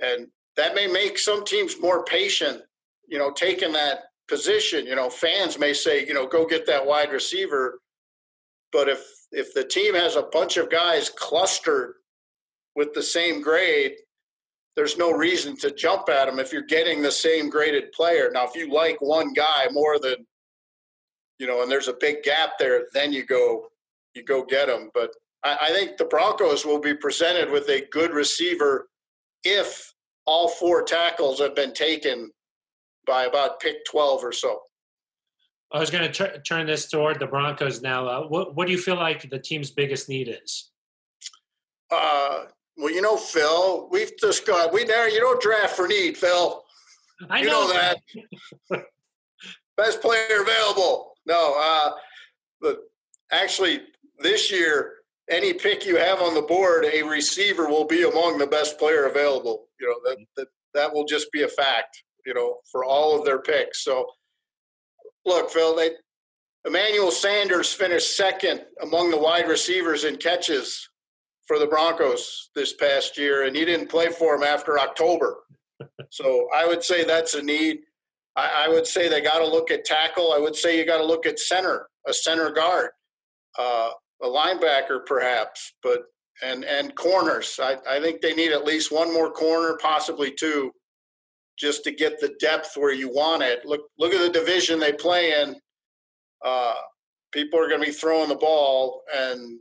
[0.00, 2.62] and that may make some teams more patient.
[3.08, 4.86] You know, taking that position.
[4.86, 7.80] You know, fans may say, you know, go get that wide receiver,
[8.72, 11.94] but if if the team has a bunch of guys clustered
[12.74, 13.92] with the same grade,
[14.76, 18.30] there's no reason to jump at them if you're getting the same graded player.
[18.32, 20.26] Now, if you like one guy more than,
[21.38, 23.68] you know, and there's a big gap there, then you go,
[24.14, 24.90] you go get them.
[24.92, 25.10] But
[25.42, 28.88] I, I think the Broncos will be presented with a good receiver
[29.44, 29.94] if
[30.26, 32.30] all four tackles have been taken
[33.06, 34.60] by about pick 12 or so.
[35.72, 38.06] I was going to turn this toward the Broncos now.
[38.06, 40.70] Uh, what, what do you feel like the team's biggest need is?
[41.90, 42.44] Uh,
[42.76, 45.08] well, you know, Phil, we've just got we there.
[45.08, 46.62] You don't draft for need, Phil.
[47.30, 47.98] I you know, know that.
[49.76, 51.14] Best player available.
[51.26, 51.90] No, uh,
[52.60, 52.78] but
[53.30, 53.80] actually,
[54.20, 54.94] this year,
[55.28, 59.04] any pick you have on the board, a receiver will be among the best player
[59.06, 59.66] available.
[59.78, 62.02] You know that that that will just be a fact.
[62.24, 63.84] You know, for all of their picks.
[63.84, 64.06] So
[65.26, 65.90] look, Phil, they,
[66.64, 70.88] Emmanuel Sanders finished second among the wide receivers in catches
[71.46, 75.38] for the Broncos this past year, and he didn't play for them after October.
[76.10, 77.80] so I would say that's a need.
[78.34, 80.32] I, I would say they got to look at tackle.
[80.32, 82.90] I would say you got to look at center, a center guard,
[83.58, 83.90] uh,
[84.22, 86.04] a linebacker perhaps, but
[86.44, 87.58] and and corners.
[87.62, 90.72] I, I think they need at least one more corner, possibly two,
[91.58, 93.64] just to get the depth where you want it.
[93.64, 95.56] Look, look at the division they play in.
[96.44, 96.74] Uh,
[97.32, 99.58] people are going to be throwing the ball, and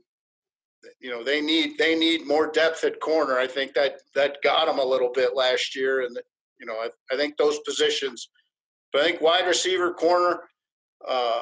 [1.00, 3.40] you know they need they need more depth at corner.
[3.40, 6.18] I think that that got them a little bit last year, and
[6.60, 8.30] you know I, I think those positions.
[8.92, 10.42] But I think wide receiver, corner,
[11.08, 11.42] uh,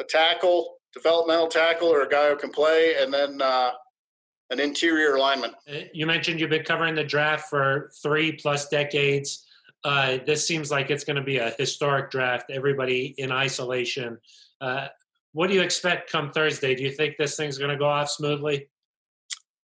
[0.00, 3.70] a tackle, developmental tackle, or a guy who can play, and then uh,
[4.50, 5.52] an interior lineman.
[5.70, 9.46] Uh, you mentioned you've been covering the draft for three plus decades.
[9.84, 12.50] Uh, this seems like it's going to be a historic draft.
[12.50, 14.18] Everybody in isolation.
[14.60, 14.88] Uh,
[15.32, 16.74] what do you expect come Thursday?
[16.74, 18.68] Do you think this thing's going to go off smoothly?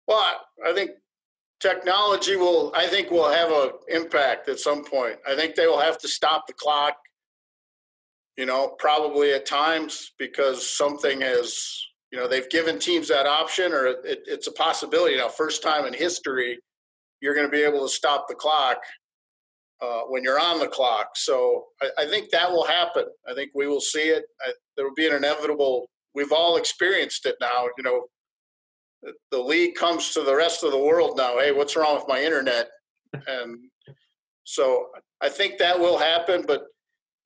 [0.08, 0.90] Well, I think
[1.60, 2.72] technology will.
[2.74, 5.16] I think will have an impact at some point.
[5.28, 6.96] I think they will have to stop the clock.
[8.36, 11.86] You know, probably at times because something is.
[12.10, 15.16] You know, they've given teams that option, or it, it's a possibility.
[15.16, 16.58] Now, first time in history,
[17.20, 18.78] you're going to be able to stop the clock
[19.82, 21.10] uh, when you're on the clock.
[21.14, 23.04] So I, I, think that will happen.
[23.28, 24.24] I think we will see it.
[24.42, 25.88] I, there will be an inevitable.
[26.14, 27.66] We've all experienced it now.
[27.78, 31.38] You know, the, league comes to the rest of the world now.
[31.38, 32.68] Hey, what's wrong with my internet?
[33.26, 33.58] And
[34.44, 34.88] so
[35.20, 36.44] I think that will happen.
[36.46, 36.64] But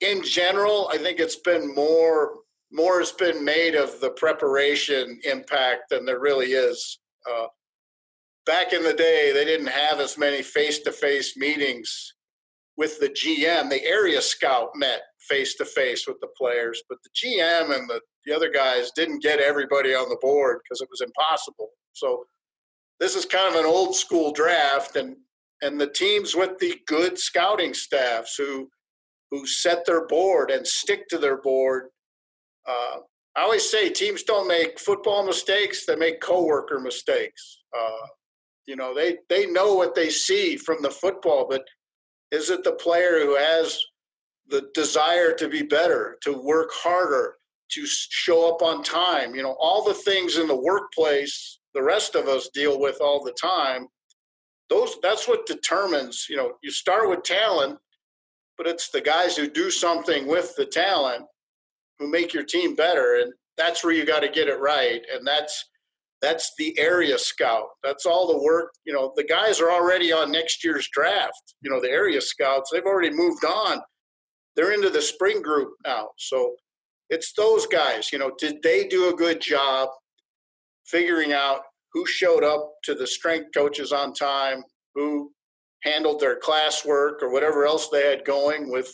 [0.01, 2.35] in general, I think it's been more
[2.71, 6.99] more has been made of the preparation impact than there really is.
[7.29, 7.45] Uh,
[8.45, 12.14] back in the day, they didn't have as many face to face meetings
[12.77, 17.09] with the GM, the area scout met face to face with the players, but the
[17.09, 21.01] GM and the, the other guys didn't get everybody on the board because it was
[21.01, 21.69] impossible.
[21.93, 22.25] So
[22.99, 25.15] this is kind of an old school draft, and
[25.61, 28.69] and the teams with the good scouting staffs who
[29.31, 31.87] who set their board and stick to their board.
[32.67, 32.97] Uh,
[33.37, 37.59] I always say teams don't make football mistakes; they make coworker mistakes.
[37.77, 38.07] Uh,
[38.65, 41.63] you know, they they know what they see from the football, but
[42.35, 43.79] is it the player who has
[44.47, 47.35] the desire to be better, to work harder,
[47.71, 49.33] to show up on time?
[49.35, 53.23] You know, all the things in the workplace the rest of us deal with all
[53.23, 53.87] the time.
[54.69, 57.77] Those that's what determines, you know, you start with talent,
[58.57, 61.25] but it's the guys who do something with the talent
[61.99, 65.25] who make your team better and that's where you got to get it right and
[65.27, 65.65] that's
[66.25, 67.67] that's the area scout.
[67.83, 68.71] That's all the work.
[68.83, 71.53] You know, the guys are already on next year's draft.
[71.61, 73.79] You know, the area scouts, they've already moved on.
[74.55, 76.09] They're into the spring group now.
[76.17, 76.55] So
[77.11, 78.11] it's those guys.
[78.11, 79.89] You know, did they do a good job
[80.87, 81.61] figuring out
[81.93, 84.63] who showed up to the strength coaches on time,
[84.95, 85.31] who
[85.83, 88.91] handled their classwork or whatever else they had going with,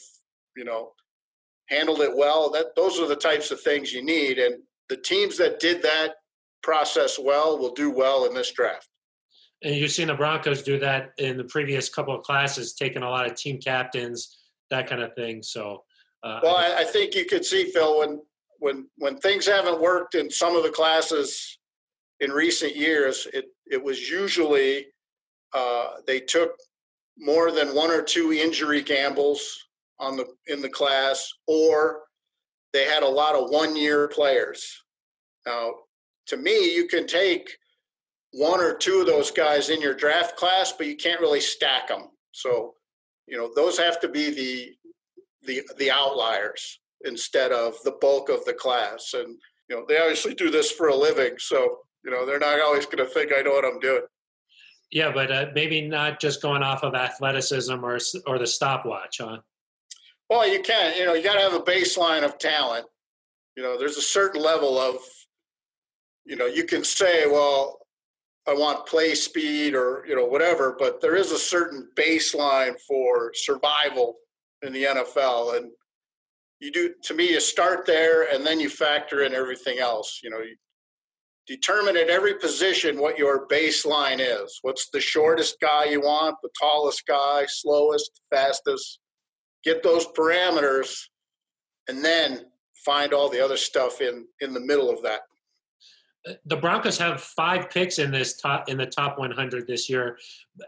[0.57, 0.91] you know,
[1.69, 2.51] handled it well.
[2.51, 4.37] That those are the types of things you need.
[4.37, 4.55] And
[4.89, 6.15] the teams that did that
[6.63, 8.87] process well will do well in this draft.
[9.63, 13.09] And you've seen the Broncos do that in the previous couple of classes, taking a
[13.09, 14.37] lot of team captains
[14.71, 15.43] that kind of thing.
[15.43, 15.83] So,
[16.23, 18.21] uh, well, I, I think you could see Phil when
[18.59, 21.59] when when things haven't worked in some of the classes
[22.19, 24.87] in recent years, it it was usually
[25.53, 26.51] uh, they took
[27.17, 29.67] more than one or two injury gambles
[29.99, 32.01] on the in the class, or
[32.73, 34.83] they had a lot of one year players.
[35.45, 35.73] Now,
[36.27, 37.49] to me, you can take
[38.33, 41.87] one or two of those guys in your draft class, but you can't really stack
[41.87, 42.09] them.
[42.31, 42.75] So,
[43.27, 44.71] you know, those have to be the
[45.43, 49.13] the the outliers instead of the bulk of the class.
[49.13, 49.37] And
[49.69, 52.85] you know, they obviously do this for a living, so you know they're not always
[52.85, 54.03] going to think I know what I'm doing.
[54.91, 57.97] Yeah, but uh, maybe not just going off of athleticism or
[58.27, 59.37] or the stopwatch, huh?
[60.29, 60.97] Well, you can't.
[60.97, 62.85] You know, you got to have a baseline of talent.
[63.57, 64.95] You know, there's a certain level of,
[66.31, 67.77] you know, you can say, well,
[68.47, 73.33] I want play speed or you know whatever, but there is a certain baseline for
[73.35, 74.15] survival
[74.61, 75.71] in the NFL, and
[76.61, 80.21] you do to me you start there and then you factor in everything else.
[80.23, 80.55] You know, you
[81.47, 84.57] determine at every position what your baseline is.
[84.61, 88.99] What's the shortest guy you want, the tallest guy, slowest, fastest.
[89.65, 90.95] Get those parameters,
[91.89, 92.45] and then
[92.85, 95.23] find all the other stuff in in the middle of that
[96.45, 100.17] the Broncos have five picks in this top in the top 100 this year.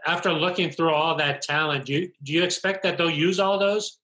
[0.06, 3.58] After looking through all that talent, do you, do you expect that they'll use all
[3.58, 3.98] those?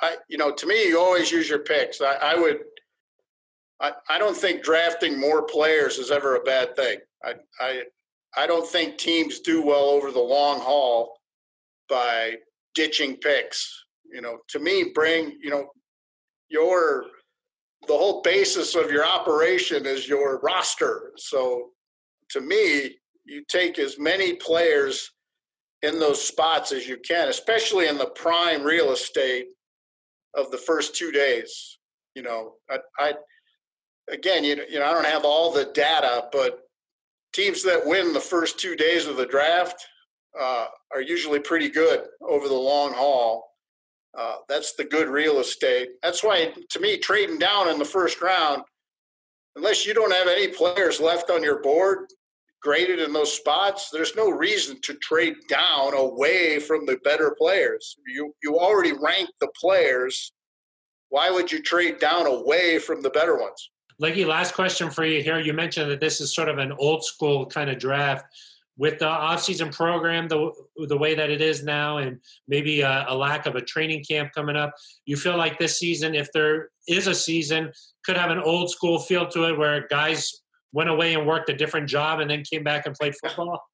[0.00, 2.00] I, you know, to me, you always use your picks.
[2.00, 2.60] I, I would.
[3.80, 6.98] I, I don't think drafting more players is ever a bad thing.
[7.24, 7.82] I, I,
[8.36, 11.18] I don't think teams do well over the long haul
[11.88, 12.36] by
[12.74, 13.84] ditching picks.
[14.12, 15.70] You know, to me, bring you know
[16.48, 17.06] your
[17.86, 21.12] the whole basis of your operation is your roster.
[21.16, 21.70] So
[22.30, 25.10] to me, you take as many players
[25.82, 29.46] in those spots as you can, especially in the prime real estate
[30.34, 31.78] of the first two days.
[32.14, 33.14] You know, I, I
[34.10, 36.60] again, you you know, I don't have all the data, but
[37.32, 39.86] teams that win the first two days of the draft
[40.38, 43.49] uh, are usually pretty good over the long haul.
[44.16, 45.90] Uh, that's the good real estate.
[46.02, 48.62] That's why, to me, trading down in the first round,
[49.56, 52.08] unless you don't have any players left on your board
[52.62, 57.96] graded in those spots, there's no reason to trade down away from the better players.
[58.06, 60.32] You you already rank the players.
[61.08, 63.70] Why would you trade down away from the better ones?
[63.98, 65.40] Leggy, last question for you here.
[65.40, 68.24] You mentioned that this is sort of an old school kind of draft
[68.80, 70.50] with the offseason program the
[70.88, 72.18] the way that it is now and
[72.48, 74.72] maybe a, a, lack of a training camp coming up
[75.04, 77.70] you feel like this season if there is a season
[78.04, 80.32] could have an old school feel to it where guys
[80.72, 83.62] went away and worked a different job and then came back and played football?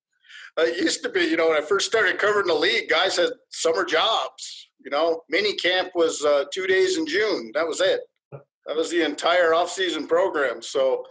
[0.58, 3.28] It used to be you know when i first started covering the league guys had
[3.50, 5.22] summer jobs you know?
[5.28, 7.50] Mini camp was uh, two days in june.
[7.54, 8.00] That was it.
[8.32, 10.62] That was the entire offseason program.
[10.62, 11.04] So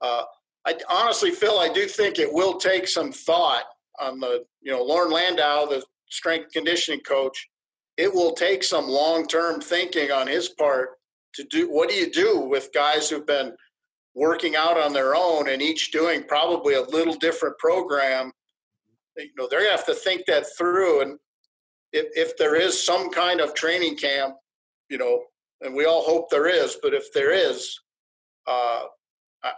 [0.00, 0.22] uh,
[0.66, 3.64] I honestly, Phil, I do think it will take some thought
[4.00, 7.48] on the, you know, Loren Landow, the strength conditioning coach.
[7.96, 10.90] It will take some long term thinking on his part
[11.34, 13.54] to do what do you do with guys who've been
[14.14, 18.32] working out on their own and each doing probably a little different program.
[19.16, 21.02] You know, they're to have to think that through.
[21.02, 21.18] And
[21.92, 24.34] if, if there is some kind of training camp,
[24.90, 25.22] you know,
[25.60, 27.78] and we all hope there is, but if there is,
[28.46, 28.84] uh,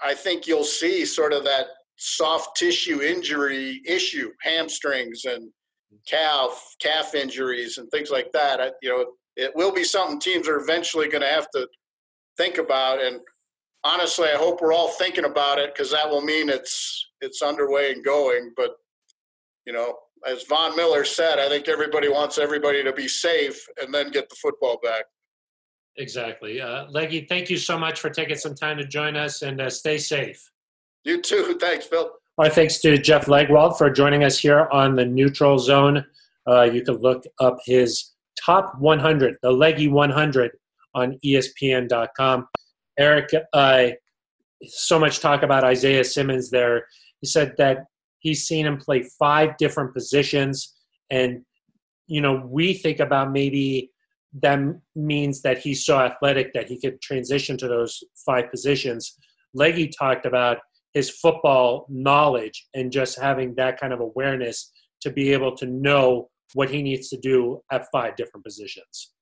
[0.04, 1.66] I think you'll see sort of that
[1.96, 5.50] soft tissue injury issue, hamstrings and
[6.06, 8.60] calf calf injuries and things like that.
[8.60, 9.06] I, you know,
[9.36, 11.66] it will be something teams are eventually going to have to
[12.36, 13.02] think about.
[13.02, 13.20] And
[13.84, 17.92] honestly, I hope we're all thinking about it because that will mean it's it's underway
[17.92, 18.52] and going.
[18.56, 18.72] But
[19.66, 23.92] you know, as Von Miller said, I think everybody wants everybody to be safe and
[23.92, 25.04] then get the football back.
[26.00, 26.62] Exactly.
[26.62, 29.68] Uh, Leggy, thank you so much for taking some time to join us and uh,
[29.68, 30.50] stay safe.
[31.04, 31.58] You too.
[31.60, 32.10] Thanks, Phil.
[32.38, 36.06] Our thanks to Jeff Legwold for joining us here on the Neutral Zone.
[36.48, 40.52] Uh, you can look up his top 100, the Leggy 100,
[40.94, 42.48] on ESPN.com.
[42.98, 43.88] Aric, uh,
[44.64, 46.86] so much talk about Isaiah Simmons there.
[47.20, 47.84] He said that
[48.20, 50.74] he's seen him play five different positions.
[51.10, 51.44] And,
[52.06, 53.90] you know, we think about maybe
[54.42, 54.60] that
[54.94, 59.16] means that he's so athletic that he could transition to those five positions.
[59.54, 60.58] Leggy talked about
[60.94, 66.28] his football knowledge and just having that kind of awareness to be able to know
[66.54, 69.12] what he needs to do at five different positions.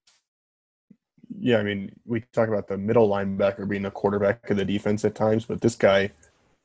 [1.39, 5.05] Yeah, I mean, we talk about the middle linebacker being the quarterback of the defense
[5.05, 6.11] at times, but this guy,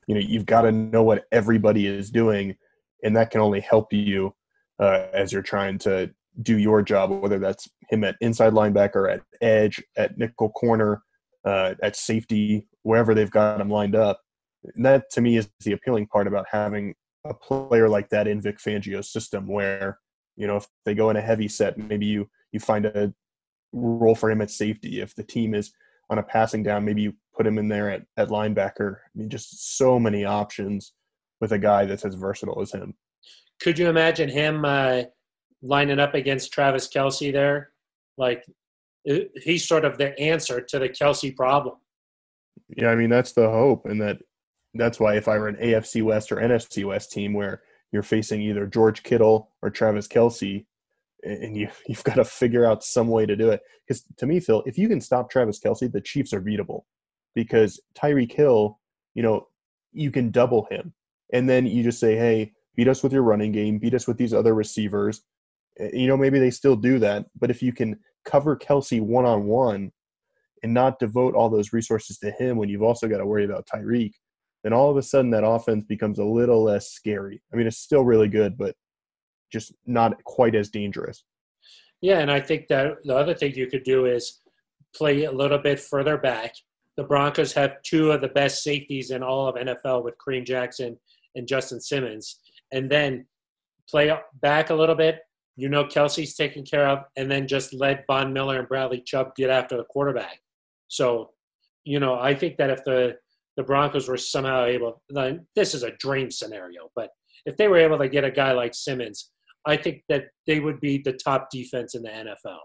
[0.08, 2.56] you know, you've got to know what everybody is doing,
[3.04, 4.34] and that can only help you
[4.80, 6.10] uh, as you're trying to
[6.42, 11.04] do your job, whether that's him at inside linebacker, at edge, at nickel corner,
[11.46, 14.20] uh, at safety, wherever they've got him lined up.
[14.76, 18.42] And that to me is the appealing part about having a player like that in
[18.42, 20.00] Vic Fangio's system, where
[20.36, 23.14] you know if they go in a heavy set, maybe you you find a
[23.74, 25.02] role for him at safety.
[25.02, 25.72] If the team is
[26.10, 28.96] on a passing down, maybe you put him in there at, at linebacker.
[28.98, 30.94] I mean, just so many options
[31.42, 32.94] with a guy that's as versatile as him.
[33.60, 35.04] Could you imagine him uh,
[35.64, 37.72] lining up against Travis Kelce there?
[38.18, 38.46] Like,
[39.04, 41.78] he's sort of the answer to the Kelce problem.
[42.70, 43.86] Yeah, I mean, that's the hope.
[43.86, 44.20] And that
[44.74, 47.62] that's why if I were an AFC West or NFC West team where
[47.92, 50.66] you're facing either George Kittle or Travis Kelce,
[51.24, 53.62] and you you've got to figure out some way to do it.
[53.88, 56.84] Because to me, Phil, if you can stop Travis Kelce, the Chiefs are beatable.
[57.36, 58.80] Because Tyreek Hill,
[59.16, 59.48] you know,
[59.92, 60.94] you can double him,
[61.32, 64.18] and then you just say, "Hey, beat us with your running game, beat us with
[64.18, 65.24] these other receivers."
[65.80, 69.26] Eh, you know, maybe they still do that, but if you can cover Kelce one
[69.26, 69.92] on one
[70.64, 73.68] and not devote all those resources to him when you've also got to worry about
[73.68, 74.14] Tyreek,
[74.64, 77.42] then all of a sudden that offense becomes a little less scary.
[77.52, 78.76] I mean, it's still really good, but
[79.52, 81.24] just not quite as dangerous.
[82.02, 84.42] Yeah, and I think that the other thing you could do is
[84.96, 86.54] play a little bit further back.
[86.98, 90.98] The Broncos have two of the best safeties in all of NFL with Kareem Jackson
[91.36, 92.40] and Justin Simmons.
[92.72, 93.26] And then
[93.90, 95.20] play back a little bit.
[95.56, 99.36] You know Kelce's taken care of, and then just let Von Miller and Bradley Chubb
[99.36, 100.40] get after the quarterback.
[100.88, 101.30] So,
[101.84, 103.16] you know, I think that if the
[103.56, 107.10] the Broncos were somehow able, then this is a dream scenario, but
[107.46, 109.32] if they were able to get a guy like Simmons
[109.66, 112.60] I think that they would be the top defense in the NFL.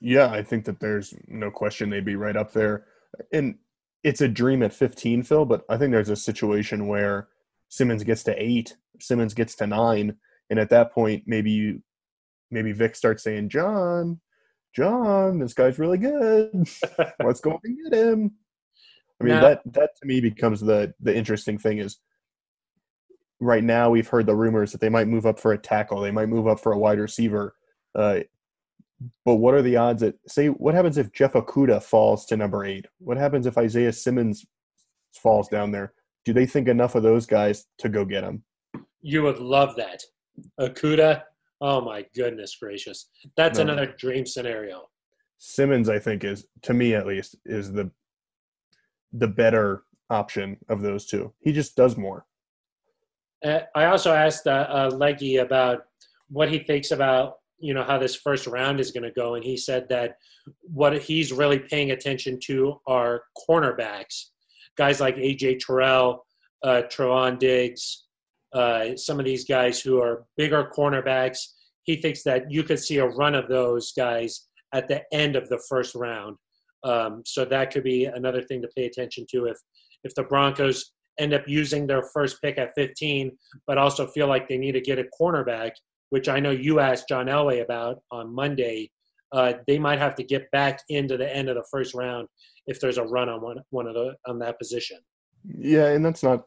[0.00, 2.86] Yeah, I think that there's no question they'd be right up there.
[3.32, 3.56] And
[4.02, 7.28] it's a dream at 15, Phil, but I think there's a situation where
[7.68, 10.16] Simmons gets to eight, Simmons gets to nine,
[10.50, 11.82] and at that point, maybe you,
[12.50, 14.20] maybe Vic starts saying, "John,
[14.74, 16.52] John, this guy's really good.
[17.24, 18.32] Let's go and get him."
[19.20, 21.98] I mean, now, that that to me becomes the the interesting thing is
[23.40, 26.10] right now we've heard the rumors that they might move up for a tackle, they
[26.10, 27.54] might move up for a wide receiver.
[27.94, 28.20] Uh,
[29.24, 32.64] but what are the odds that say what happens if Jeff Okudah falls to number
[32.64, 32.86] eight?
[32.98, 34.44] What happens if Isaiah Simmons
[35.14, 35.94] falls down there?
[36.24, 38.44] Do they think enough of those guys to go get him?
[39.00, 40.02] You would love that.
[40.60, 41.22] Okudah,
[41.60, 43.10] oh my goodness gracious.
[43.36, 43.64] That's no.
[43.64, 44.88] another dream scenario.
[45.38, 47.90] Simmons, I think, is to me at least, is the
[49.12, 51.32] the better option of those two.
[51.40, 52.26] He just does more.
[53.44, 55.84] Uh, I also asked uh, uh, Leggy about
[56.28, 59.44] what he thinks about you know how this first round is going to go, and
[59.44, 60.16] he said that
[60.62, 64.26] what he's really paying attention to are cornerbacks,
[64.76, 66.26] guys like AJ Terrell,
[66.62, 68.06] uh, Trevon Diggs,
[68.52, 71.38] uh, some of these guys who are bigger cornerbacks.
[71.84, 75.48] He thinks that you could see a run of those guys at the end of
[75.48, 76.36] the first round.
[76.82, 79.58] Um, so that could be another thing to pay attention to if
[80.02, 83.30] if the Broncos end up using their first pick at 15,
[83.66, 85.72] but also feel like they need to get a cornerback,
[86.08, 88.90] which I know you asked John Elway about on Monday.
[89.32, 92.26] Uh, they might have to get back into the end of the first round
[92.66, 94.98] if there's a run on one one of the on that position.
[95.44, 96.44] Yeah, and that's not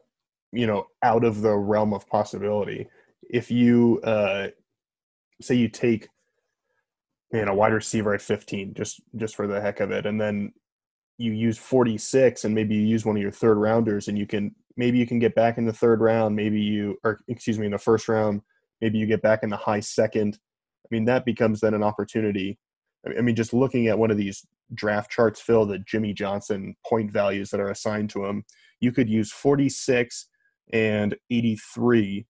[0.54, 2.88] you know out of the realm of possibility.
[3.30, 4.48] If you uh,
[5.40, 6.08] say you take
[7.32, 10.52] man a wide receiver at 15 just just for the heck of it, and then
[11.18, 14.54] you use 46 and maybe you use one of your third rounders and you can
[14.76, 17.72] maybe you can get back in the third round maybe you or excuse me in
[17.72, 18.42] the first round
[18.80, 20.38] maybe you get back in the high second
[20.84, 22.58] i mean that becomes then an opportunity
[23.16, 24.44] i mean just looking at one of these
[24.74, 28.44] draft charts phil the jimmy johnson point values that are assigned to him
[28.80, 30.26] you could use 46
[30.72, 32.26] and 83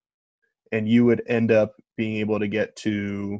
[0.72, 3.38] and you would end up being able to get to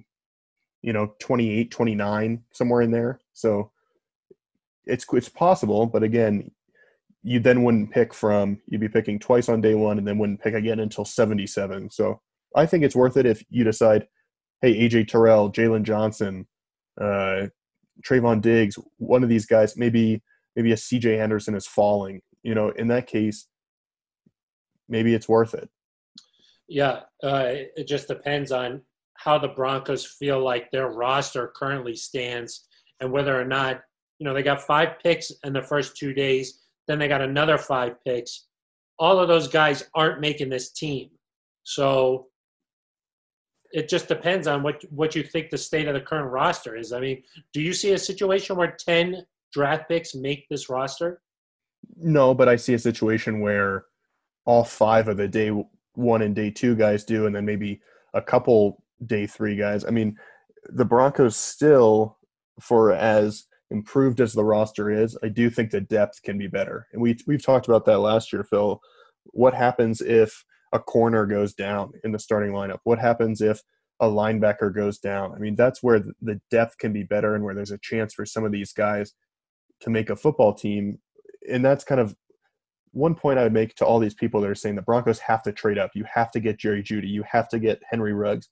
[0.82, 3.70] you know 28 29 somewhere in there so
[4.86, 6.50] it's it's possible, but again,
[7.22, 10.42] you then wouldn't pick from you'd be picking twice on day one and then wouldn't
[10.42, 11.90] pick again until 77.
[11.90, 12.20] So
[12.54, 14.06] I think it's worth it if you decide,
[14.60, 16.46] hey, AJ Terrell, Jaylon Johnson,
[17.00, 17.46] uh,
[18.06, 20.22] Trevon Diggs, one of these guys, maybe
[20.56, 22.20] maybe a CJ Henderson is falling.
[22.42, 23.46] You know, in that case,
[24.88, 25.68] maybe it's worth it.
[26.68, 28.82] Yeah, uh, it just depends on
[29.14, 32.66] how the Broncos feel like their roster currently stands
[33.00, 33.82] and whether or not
[34.18, 36.60] you know, they got five picks in the first two days.
[36.86, 38.46] Then they got another five picks.
[38.98, 41.10] All of those guys aren't making this team.
[41.64, 42.28] So
[43.72, 46.92] it just depends on what what you think the state of the current roster is.
[46.92, 47.22] I mean,
[47.52, 51.20] do you see a situation where 10 draft picks make this roster?
[51.96, 53.86] No, but I see a situation where
[54.44, 55.50] all five of the day
[55.94, 57.80] one and day two guys do, and then maybe
[58.14, 59.84] a couple day three guys.
[59.84, 60.16] I mean,
[60.64, 62.18] the Broncos still,
[62.60, 66.86] for as improved as the roster is, I do think the depth can be better.
[66.92, 68.80] And we we've talked about that last year, Phil.
[69.26, 72.78] What happens if a corner goes down in the starting lineup?
[72.84, 73.62] What happens if
[74.00, 75.32] a linebacker goes down?
[75.32, 78.26] I mean, that's where the depth can be better and where there's a chance for
[78.26, 79.14] some of these guys
[79.80, 80.98] to make a football team.
[81.50, 82.14] And that's kind of
[82.94, 85.42] one point I would make to all these people that are saying the Broncos have
[85.42, 85.90] to trade up.
[85.94, 87.08] You have to get Jerry Jeudy.
[87.08, 88.48] You have to get Henry Ruggs.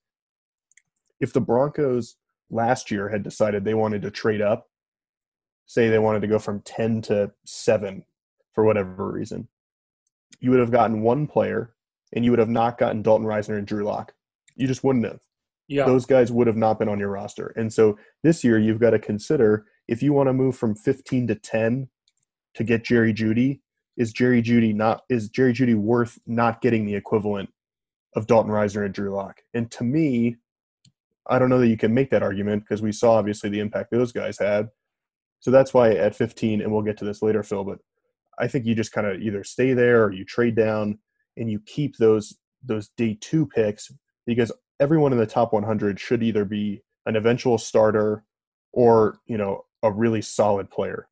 [1.20, 2.16] If the Broncos
[2.50, 4.68] last year had decided they wanted to trade up,
[5.66, 8.04] say they wanted to go from 10 to 7
[8.52, 9.48] for whatever reason,
[10.40, 11.74] you would have gotten one player
[12.12, 14.12] and you would have not gotten Dalton Risner and Drew Lock.
[14.56, 15.20] You just wouldn't have.
[15.68, 15.86] Yeah.
[15.86, 17.54] Those guys would have not been on your roster.
[17.56, 21.28] And so this year you've got to consider if you want to move from 15
[21.28, 21.88] to 10
[22.54, 23.60] to get Jerry Jeudy,
[23.96, 27.50] is Jerry Jeudy not is Jerry Jeudy worth not getting the equivalent
[28.14, 29.40] of Dalton Risner and Drew Lock?
[29.54, 30.36] And to me,
[31.28, 33.90] I don't know that you can make that argument because we saw obviously the impact
[33.90, 34.68] those guys had.
[35.40, 37.78] So that's why at 15, and we'll get to this later, Phil, but
[38.38, 40.98] I think you just kind of either stay there or you trade down
[41.36, 42.34] and you keep those
[42.64, 43.90] those day two picks
[44.24, 48.24] because everyone in the top 100 should either be an eventual starter
[48.72, 51.08] or you know a really solid player.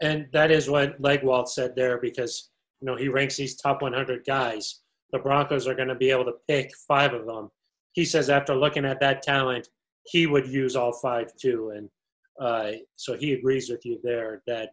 [0.00, 4.24] And that is what Legwold said there because you know he ranks these top 100
[4.26, 4.80] guys.
[5.12, 7.50] The Broncos are going to be able to pick five of them.
[7.92, 9.68] He says after looking at that talent,
[10.04, 11.88] he would use all five too, and
[12.40, 14.42] uh, so he agrees with you there.
[14.46, 14.70] That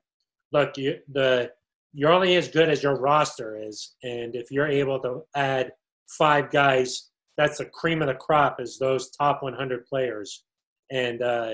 [0.52, 1.52] look, you, the
[1.94, 5.72] you're only as good as your roster is, and if you're able to add
[6.08, 8.62] five guys, that's the cream of the crop.
[8.62, 10.44] Is those top 100 players,
[10.92, 11.54] and uh,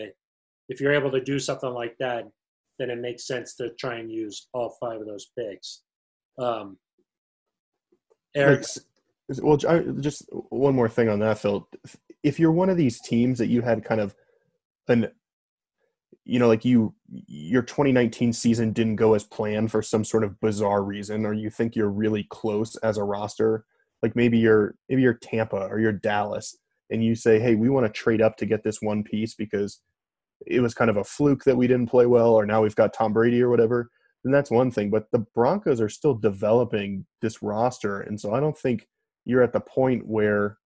[0.69, 2.25] if you're able to do something like that,
[2.79, 5.83] then it makes sense to try and use all five of those picks.
[6.39, 6.77] Um,
[8.35, 8.79] Aric,
[9.41, 9.57] well,
[9.99, 11.67] just one more thing on that, Phil.
[12.23, 14.15] If you're one of these teams that you had kind of
[14.87, 15.09] an,
[16.25, 16.95] you know, like you,
[17.27, 21.49] your 2019 season didn't go as planned for some sort of bizarre reason, or you
[21.49, 23.65] think you're really close as a roster,
[24.01, 26.57] like maybe you're maybe you're Tampa or you're Dallas,
[26.89, 29.81] and you say, hey, we want to trade up to get this one piece because
[30.47, 32.93] it was kind of a fluke that we didn't play well, or now we've got
[32.93, 33.89] Tom Brady or whatever,
[34.23, 34.89] then that's one thing.
[34.89, 38.01] But the Broncos are still developing this roster.
[38.01, 38.87] And so I don't think
[39.25, 40.57] you're at the point where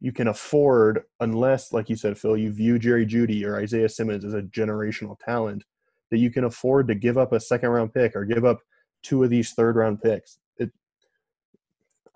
[0.00, 4.24] you can afford, unless, like you said, Phil, you view Jerry Jeudy or Isaiah Simmons
[4.24, 5.64] as a generational talent,
[6.10, 8.60] that you can afford to give up a second round pick or give up
[9.02, 10.38] two of these third round picks.
[10.58, 10.70] It,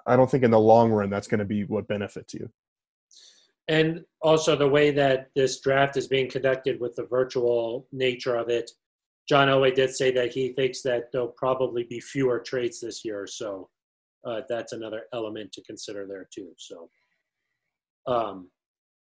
[0.07, 2.51] I don't think in the long run that's going to be what benefits you
[3.69, 8.49] and also the way that this draft is being conducted with the virtual nature of
[8.49, 8.71] it.
[9.29, 13.27] John Elway did say that he thinks that there'll probably be fewer trades this year,
[13.27, 13.69] so
[14.27, 16.49] uh, that's another element to consider there too.
[16.59, 16.91] So,
[18.07, 18.51] um,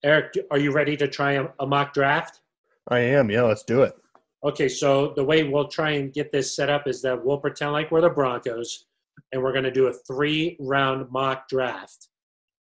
[0.05, 2.41] Aric, are you ready to try a, a mock draft?
[2.87, 3.31] I am.
[3.31, 3.95] Yeah, let's do it.
[4.43, 7.71] Okay, so the way we'll try and get this set up is that we'll pretend
[7.71, 8.85] like we're the Broncos,
[9.31, 12.09] and we're going to do a three-round mock draft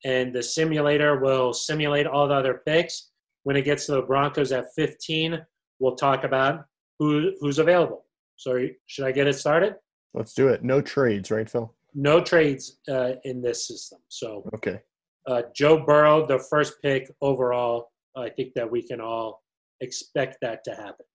[0.06, 3.12] and the simulator will simulate all the other picks.
[3.44, 5.40] When it gets to the Broncos at 15,
[5.80, 6.66] we'll talk about
[7.00, 8.06] who who's available.
[8.36, 9.76] So should I get it started?
[10.14, 10.64] Let's do it.
[10.64, 11.74] No trades, right, Phil?
[11.94, 14.00] No trades uh, in this system.
[14.08, 14.80] So okay.
[15.28, 17.92] Uh, Joe Burrow, the first pick overall.
[18.16, 19.44] I think that we can all
[19.82, 21.06] expect that to happen.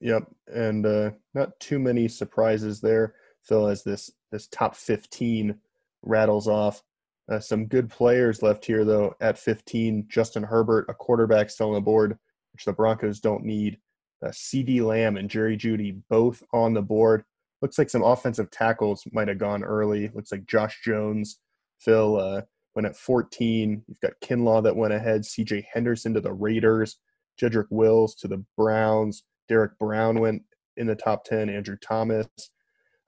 [0.00, 3.66] Yep, and uh, not too many surprises there, Phil.
[3.66, 5.56] As this this top 15
[6.02, 6.82] rattles off,
[7.30, 10.06] uh, some good players left here, though, at 15.
[10.08, 12.18] Justin Herbert, a quarterback still on the board,
[12.52, 13.78] which the Broncos don't need.
[14.22, 17.24] Uh, CeeDee Lamb and Jerry Jeudy both on the board.
[17.62, 20.10] Looks like some offensive tackles might have gone early.
[20.14, 21.38] Looks like Josh Jones,
[21.78, 22.42] Phil uh,
[22.74, 23.84] went at 14.
[23.86, 25.22] You've got Kinlaw that went ahead.
[25.22, 26.96] CJ Henderson to the Raiders.
[27.40, 29.22] Jedrick Wills to the Browns.
[29.48, 30.42] Derrick Brown went
[30.76, 31.48] in the top 10.
[31.48, 32.26] Andrew Thomas.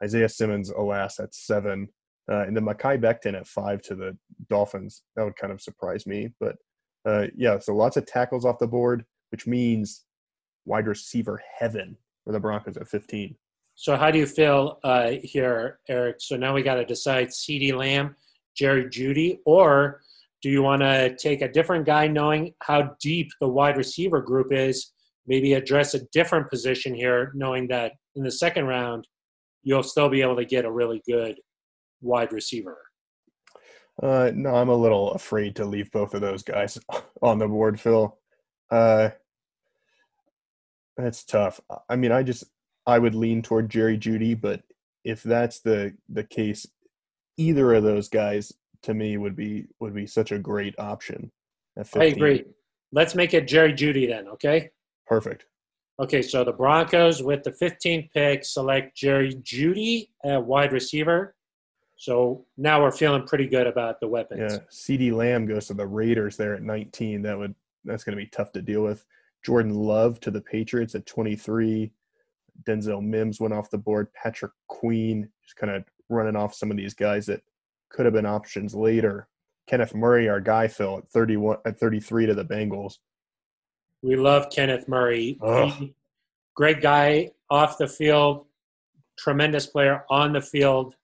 [0.03, 1.89] Isaiah Simmons, alas, at seven.
[2.31, 4.17] Uh, and then Mekhi Becton at five to the
[4.49, 5.03] Dolphins.
[5.17, 6.31] That would kind of surprise me.
[6.39, 6.57] But
[7.05, 10.05] uh, yeah, so lots of tackles off the board, which means
[10.65, 13.35] wide receiver heaven for the Broncos at 15.
[13.75, 16.21] So how do you feel uh, here, Aric?
[16.21, 18.15] So now we got to decide CeeDee Lamb,
[18.57, 20.03] Jerry Jeudy, or
[20.43, 24.53] do you want to take a different guy knowing how deep the wide receiver group
[24.53, 24.93] is,
[25.27, 29.07] maybe address a different position here, knowing that in the second round,
[29.63, 31.37] you'll still be able to get a really good
[32.03, 32.79] wide receiver?
[34.03, 36.79] Uh, no, I'm a little afraid to leave both of those guys
[37.23, 38.19] on the board, Phil.
[38.71, 39.11] Uh,
[40.97, 41.61] that's tough.
[41.89, 42.45] I mean, I just
[42.87, 44.63] I would lean toward Jerry Jeudy, but
[45.05, 46.67] if that's the the case,
[47.37, 51.31] either of those guys to me would be would be such a great option.
[51.97, 52.45] I agree.
[52.93, 54.71] let's make it Jerry Jeudy then, okay?
[55.07, 55.47] Perfect.
[56.01, 61.35] Okay, so the Broncos with the 15th pick select Jerry Jeudy at wide receiver.
[62.03, 64.55] So now we're feeling pretty good about the weapons.
[64.55, 64.59] Yeah.
[64.73, 67.23] CeeDee Lamb goes to the Raiders there at 19.
[67.23, 69.05] That would that's going to be tough to deal with.
[69.45, 71.93] Jordan Love to the Patriots at 23.
[72.65, 74.13] Denzel Mims went off the board.
[74.15, 77.41] Patrick Queen just kind of running off some of these guys that
[77.89, 79.29] could have been options later.
[79.69, 82.95] Kenneth Murray, our guy, Phil at 31 at 33 to the Bengals.
[84.03, 85.39] We love Kenneth Murray.
[86.57, 88.47] Great guy off the field,
[89.17, 90.97] tremendous player on the field.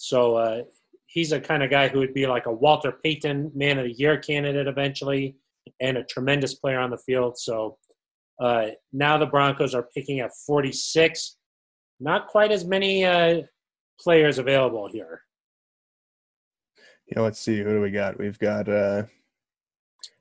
[0.00, 0.62] So uh,
[1.04, 3.92] he's a kind of guy who would be like a Walter Payton Man of the
[3.92, 5.36] Year candidate eventually,
[5.78, 7.36] and a tremendous player on the field.
[7.36, 7.76] So
[8.40, 11.36] uh, now the Broncos are picking at 46.
[12.00, 13.42] Not quite as many uh,
[14.00, 15.20] players available here.
[17.08, 17.58] Yeah, let's see.
[17.58, 18.18] Who do we got?
[18.18, 19.02] We've got uh,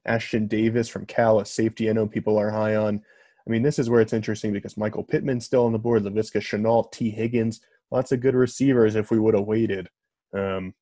[0.06, 1.90] Ashtyn Davis from Cal, a safety.
[1.90, 3.02] I know people are high on.
[3.48, 6.42] I mean, this is where it's interesting because Michael Pittman's still on the board, Laviska
[6.42, 7.62] Shenault, Tee Higgins,
[7.92, 9.90] lots of good receivers if we would have waited.
[10.38, 10.74] Um,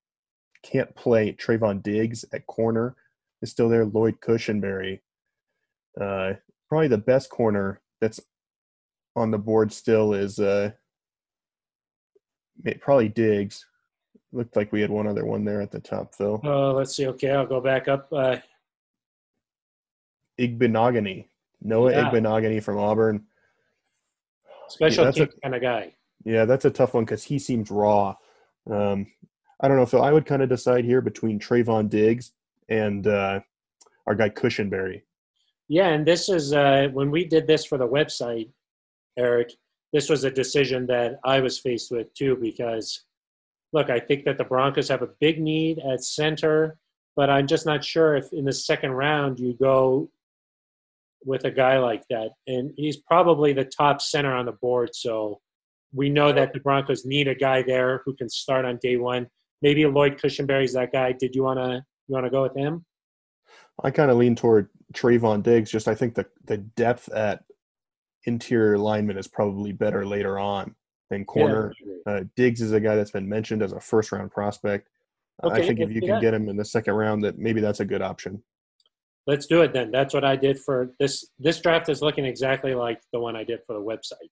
[0.63, 2.95] can't play Trevon Diggs at corner
[3.41, 3.85] is still there.
[3.85, 4.99] Lloyd Cushenberry,
[5.99, 6.33] uh,
[6.67, 8.19] probably the best corner that's
[9.15, 10.71] on the board still is uh,
[12.81, 13.65] probably Diggs.
[14.33, 16.41] Looked like we had one other one there at the top, Phil.
[16.43, 17.07] Uh, let's see.
[17.07, 18.11] Okay, I'll go back up.
[18.11, 18.37] Uh,
[20.39, 21.25] Igbinoghene.
[21.61, 22.11] Noah Yeah.
[22.11, 23.25] Igbinoghene from Auburn.
[24.69, 25.93] special that's a- kind of guy.
[26.27, 28.13] Yeah, that's a tough one because he seems raw.
[28.69, 29.07] Um,
[29.61, 30.01] I don't know, Phil.
[30.01, 32.33] I would kind of decide here between Trevon Diggs
[32.67, 33.39] and uh,
[34.05, 35.03] our guy Cushenberry.
[35.69, 38.49] Yeah, and this is uh, when we did this for the website,
[39.17, 39.51] Aric.
[39.93, 43.05] This was a decision that I was faced with too because,
[43.71, 46.77] look, I think that the Broncos have a big need at center,
[47.15, 50.11] but I'm just not sure if in the second round you go
[51.23, 54.93] with a guy like that, and he's probably the top center on the board.
[54.93, 55.39] So
[55.97, 59.27] we know that the Broncos need a guy there who can start on day one.
[59.63, 61.11] Maybe Lloyd Cushenberry's that guy.
[61.11, 62.85] Did you wanna you wanna go with him?
[63.83, 65.71] I kind of lean toward Trevon Diggs.
[65.71, 67.43] Just I think the the depth at
[68.25, 70.75] interior lineman is probably better later on
[71.09, 71.73] than corner.
[71.83, 74.89] Yeah, Uh, Diggs is a guy that's been mentioned as a first round prospect.
[75.43, 76.21] Okay, I think if you can that.
[76.21, 78.43] get him in the second round, that maybe that's a good option.
[79.25, 79.91] Let's do it then.
[79.91, 81.29] That's what I did for this.
[81.39, 84.29] This draft is looking exactly like the one I did for the website.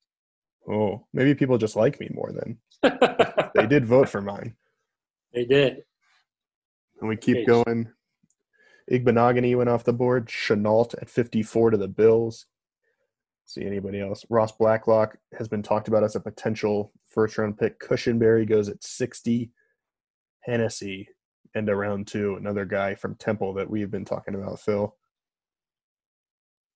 [0.68, 2.58] Oh, maybe people just like me more then.
[3.54, 4.54] They did vote for mine.
[5.32, 5.84] they did.
[7.00, 7.46] And we keep Okay.
[7.46, 7.88] going.
[8.90, 10.28] Igbinoghene went off the board.
[10.28, 12.46] Shenault at 54 to the Bills.
[13.46, 14.24] See anybody else?
[14.28, 17.80] Ross Blacklock has been talked about as a potential first round pick.
[17.80, 19.50] Cushenberry goes at 60.
[20.40, 21.08] Hennessy
[21.54, 24.94] end of round two, another guy from Temple that we've been talking about, Phil.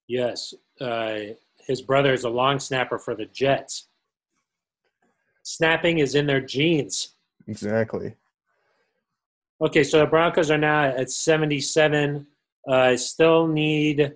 [0.08, 0.54] Yes.
[0.80, 1.18] Uh,
[1.70, 3.86] his brother is a long snapper for the Jets.
[5.44, 7.14] Snapping is in their genes.
[7.46, 8.16] Exactly.
[9.60, 12.26] Okay, so the Broncos are now at 77.
[12.68, 14.14] Uh, still need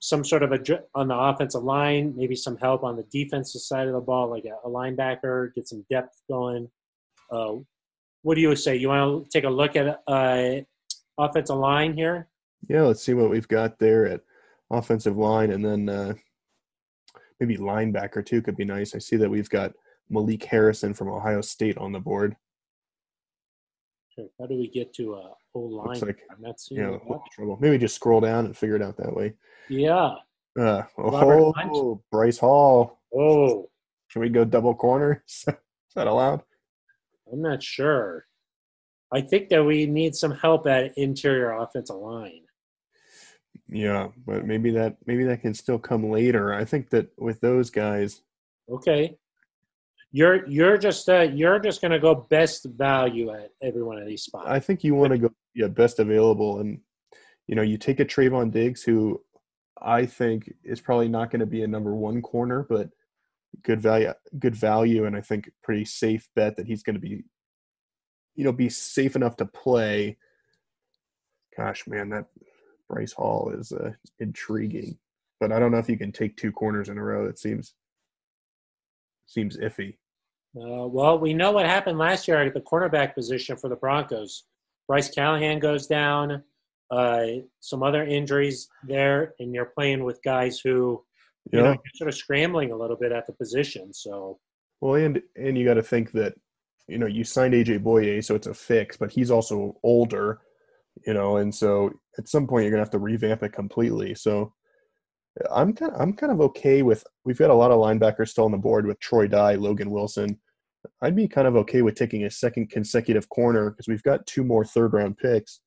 [0.00, 3.86] some sort of a on the offensive line, maybe some help on the defensive side
[3.86, 6.68] of the ball, like a, a linebacker, get some depth going.
[7.30, 7.54] Uh,
[8.22, 8.74] what do you say?
[8.74, 10.62] You want to take a look at uh,
[11.16, 12.26] offensive line here?
[12.68, 14.22] Yeah, let's see what we've got there at
[14.70, 16.14] offensive line and then uh,
[17.40, 18.94] maybe linebacker too could be nice.
[18.94, 19.72] I see that we've got
[20.10, 22.36] Malik Harrison from Ohio State on the board.
[24.14, 24.26] Sure.
[24.38, 25.88] How do we get to a whole line?
[25.88, 27.56] Looks like- I'm not seeing Yeah, whole trouble.
[27.60, 29.34] Maybe just scroll down and figure it out that way.
[29.68, 30.16] Yeah.
[30.58, 32.02] Uh, oh?
[32.10, 33.00] Bryce Hall.
[33.14, 33.70] Oh,
[34.08, 35.22] Should we go double corner?
[35.28, 35.44] Is
[35.94, 36.42] that allowed?
[37.32, 38.26] I'm not sure.
[39.12, 42.42] I think that we need some help at interior offensive line.
[43.70, 46.54] Yeah, but maybe that maybe that can still come later.
[46.54, 48.22] I think that with those guys,
[48.70, 49.16] Okay.
[50.10, 54.22] You're you're just uh, you're just gonna go best value at every one of these
[54.22, 54.48] spots.
[54.48, 56.80] I think you want to go yeah best available, and
[57.46, 59.22] you know you take a Trevon Diggs who
[59.80, 62.88] I think is probably not going to be a number one corner, but
[63.62, 67.24] good value, good value, and I think pretty safe bet that he's going to be,
[68.34, 70.16] you know, be safe enough to play.
[71.56, 72.26] Gosh, man, that
[72.88, 74.98] Bryce Hall is uh, intriguing,
[75.40, 77.26] but I don't know if you can take two corners in a row.
[77.26, 77.74] It seems
[79.26, 79.96] seems iffy.
[80.56, 84.44] Uh, well, we know what happened last year at the cornerback position for the Broncos.
[84.86, 86.42] Bryce Callahan goes down.
[86.90, 87.26] Uh,
[87.60, 91.04] some other injuries there, and you're playing with guys who,
[91.52, 93.92] you know, you're sort of scrambling a little bit at the position.
[93.92, 94.38] So
[94.80, 96.34] Well, and and you got to think that
[96.86, 100.40] you know you signed AJ Bouye, so it's a fix, but he's also older.
[101.06, 104.14] You know, and so at some point you're gonna have to revamp it completely.
[104.14, 104.52] So
[105.52, 108.44] I'm kind of, I'm kind of okay with we've got a lot of linebackers still
[108.44, 110.38] on the board with Troy Dye, Logan Wilson.
[111.02, 114.44] I'd be kind of okay with taking a second consecutive corner because we've got two
[114.44, 115.60] more third round picks.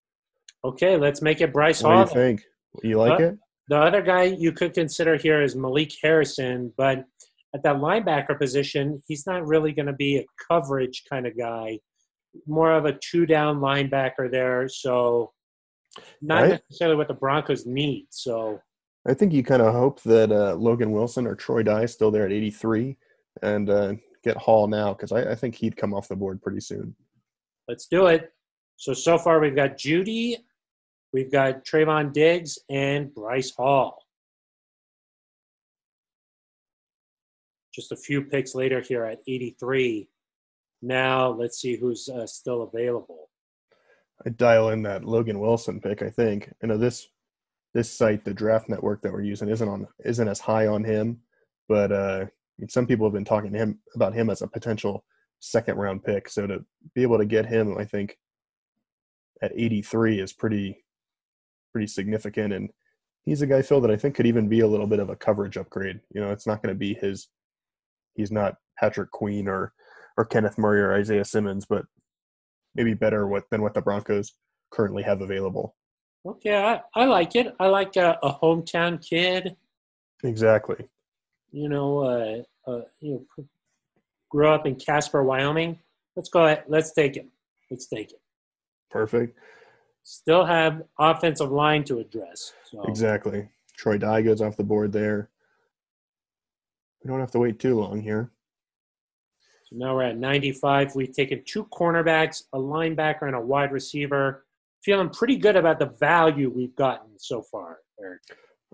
[0.63, 2.05] Okay, let's make it Bryce What Hall.
[2.05, 2.41] do you think?
[2.83, 3.39] You like Uh, it?
[3.67, 7.05] The other guy you could consider here is Malik Harrison, but
[7.53, 11.79] at that linebacker position, he's not really going to be a coverage kind of guy.
[12.47, 14.67] More of a two down linebacker there.
[14.69, 15.33] So,
[16.21, 16.61] not Right.
[16.69, 18.07] necessarily what the Broncos need.
[18.09, 18.61] So,
[19.07, 22.11] I think you kind of hope that uh, Logan Wilson or Troy Dye is still
[22.11, 22.97] there at 83
[23.41, 26.61] and uh, get Hall now because I, I think he'd come off the board pretty
[26.61, 26.95] soon.
[27.67, 28.31] let's do it.
[28.77, 30.37] So, so far we've got Jeudy,
[31.13, 33.97] we've got Trevon Diggs, and Bryce Hall.
[37.73, 40.09] Just a few picks later here at 83.
[40.81, 43.29] Now, let's see who's uh, still available.
[44.25, 46.01] I dial in that Logan Wilson pick.
[46.01, 47.07] I think you know this
[47.73, 51.21] this site, the Draft Network that we're using, isn't on isn't as high on him,
[51.67, 52.25] but uh,
[52.69, 55.03] some people have been talking to him about him as a potential
[55.39, 56.29] second round pick.
[56.29, 58.17] So to be able to get him, I think
[59.41, 60.83] at 83 is pretty
[61.71, 62.69] pretty significant, and
[63.23, 65.15] he's a guy Phil that I think could even be a little bit of a
[65.15, 65.99] coverage upgrade.
[66.13, 67.27] You know, it's not going to be his.
[68.13, 69.73] He's not Patrick Queen or
[70.17, 71.85] or Kenneth Murray or Isaiah Simmons, but
[72.75, 74.33] maybe better what than what the Broncos
[74.71, 75.75] currently have available.
[76.25, 77.53] Okay, I, I like it.
[77.59, 79.55] I like a, a hometown kid.
[80.23, 80.87] Exactly.
[81.51, 83.45] You know, uh, uh, you know,
[84.29, 85.79] grew up in Casper, Wyoming.
[86.15, 86.63] Let's go ahead.
[86.67, 87.27] Let's take it.
[87.69, 88.21] Let's take it.
[88.89, 89.37] Perfect.
[90.03, 92.53] Still have offensive line to address.
[92.69, 93.49] So Exactly.
[93.75, 95.29] Troy Dye goes off the board there.
[97.03, 98.31] We don't have to wait too long here.
[99.71, 100.95] So now we're at 95.
[100.95, 104.45] We've taken two cornerbacks, a linebacker, and a wide receiver.
[104.83, 107.77] Feeling pretty good about the value we've gotten so far.
[108.03, 108.17] Aric.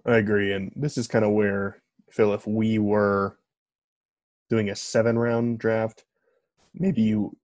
[0.06, 0.54] I agree.
[0.54, 3.38] And this is kind of where, Phil, if we were
[4.50, 6.06] doing a seven round draft,
[6.74, 7.36] maybe you,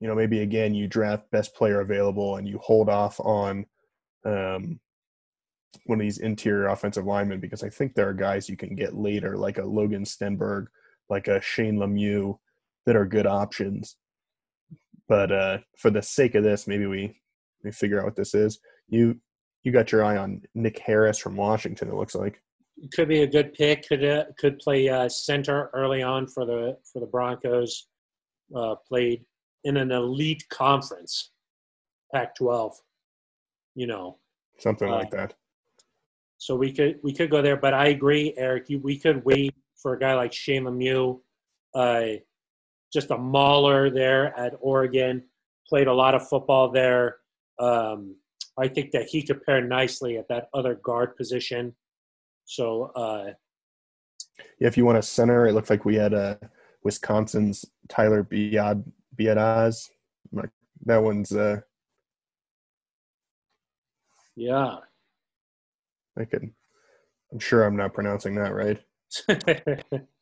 [0.00, 3.64] you know, maybe again, you draft best player available and you hold off on
[4.26, 4.80] um,
[5.86, 8.94] one of these interior offensive linemen because I think there are guys you can get
[8.94, 10.66] later, like a Logan Stenberg,
[11.08, 12.38] like a Shane Lemieux,
[12.86, 13.96] that are good options.
[15.08, 17.20] But uh, for the sake of this, maybe we
[17.62, 18.58] we figure out what this is.
[18.88, 19.20] You
[19.62, 21.88] you got your eye on Nick Harris from Washington.
[21.88, 22.40] It looks like.
[22.92, 23.86] Could be a good pick.
[23.88, 27.86] Could uh, could play uh, center early on for the for the Broncos.
[28.54, 29.24] Uh, played
[29.64, 31.32] in an elite conference,
[32.12, 32.72] Pac-12.
[33.74, 34.18] You know,
[34.58, 35.34] Something Uh, like that.
[36.38, 38.68] So we could we could go there, but I agree, Aric.
[38.68, 41.20] You, we could wait for a guy like Shane Lemieux,
[41.74, 42.20] uh,
[42.94, 45.24] just a mauler there at Oregon.
[45.68, 47.16] Played a lot of football there.
[47.58, 48.16] Um,
[48.58, 51.74] I think that he could pair nicely at that other guard position.
[52.44, 53.32] So uh,
[54.60, 56.36] Yeah, if you want a center, it looked like we had uh,
[56.84, 58.84] Wisconsin's Tyler Biad
[59.18, 59.90] Biadasz.
[60.86, 61.60] That one's uh,
[64.36, 64.76] yeah.
[66.18, 66.50] I could.
[67.32, 68.80] I'm sure I'm not pronouncing that right.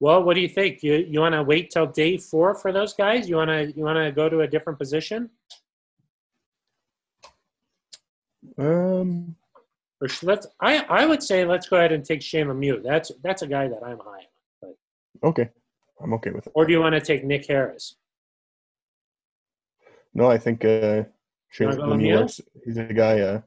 [0.00, 0.82] well, what do you think?
[0.82, 3.28] You you want to wait till day four for those guys?
[3.28, 5.30] You want to you want to go to a different position,
[8.58, 9.36] Um,
[10.00, 10.46] or let's?
[10.60, 12.82] I I would say let's go ahead and take Shane Lemieux.
[12.82, 14.26] That's that's a guy that I'm high
[14.62, 14.74] on.
[15.24, 15.48] okay,
[16.00, 16.52] I'm okay with it.
[16.54, 17.96] Or do you want to take Nick Harris?
[20.14, 21.04] No, I think uh,
[21.50, 22.40] Shane Lemieux?
[22.64, 23.40] He's a guy, uh,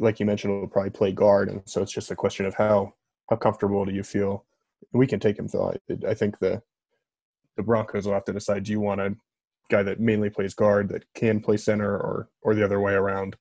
[0.00, 2.94] like you mentioned, will probably play guard, and so it's just a question of how
[3.30, 4.44] how comfortable do you feel.
[4.92, 5.72] We can take him though.
[5.72, 6.62] I, I think the
[7.56, 9.14] the Broncos will have to decide: do you want a
[9.70, 13.36] guy that mainly plays guard that can play center, or or the other way around?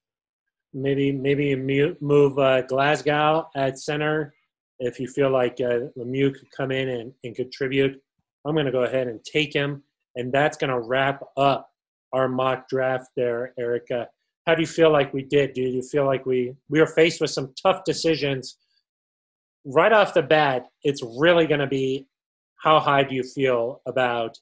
[0.74, 1.56] Maybe maybe
[2.02, 4.34] move uh, Glasgow at center
[4.80, 8.00] if you feel like uh, Lemieux could come in and, and contribute.
[8.46, 9.84] I'm going to go ahead and take him,
[10.16, 11.70] and that's going to wrap up
[12.14, 14.08] our mock draft there, Erica.
[14.46, 15.54] How do you feel like we did?
[15.54, 18.58] Do you feel like we we were faced with some tough decisions
[19.68, 20.68] right off the bat?
[20.84, 22.08] It's really going to be
[22.64, 24.38] how high do you feel about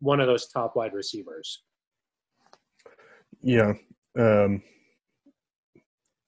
[0.00, 1.62] one of those top wide receivers?
[3.42, 3.74] Yeah.
[4.18, 4.62] Um,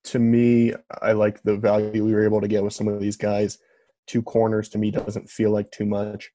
[0.04, 3.16] to me, I like the value we were able to get with some of these
[3.16, 3.58] guys.
[4.06, 6.30] Two corners to me doesn't feel like too much.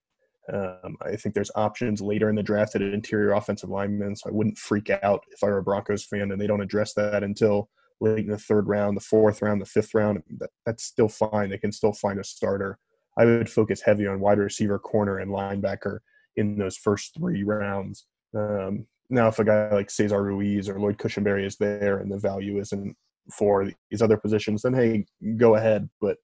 [0.52, 4.34] Um, I think there's options later in the draft at interior offensive linemen, so I
[4.34, 7.70] wouldn't freak out if I were a Broncos fan and they don't address that until
[8.02, 10.24] late in the third round, the fourth round, the fifth round.
[10.40, 11.50] That, that's still fine.
[11.50, 12.78] They can still find a starter.
[13.18, 16.00] I would focus heavy on wide receiver, corner, and linebacker
[16.36, 18.06] in those first three rounds.
[18.36, 22.18] Um, now if a guy like Cesar Ruiz or Lloyd Cushenberry is there and the
[22.18, 22.96] value isn't
[23.32, 25.06] for these other positions, then hey,
[25.38, 25.90] go ahead.
[26.02, 26.18] But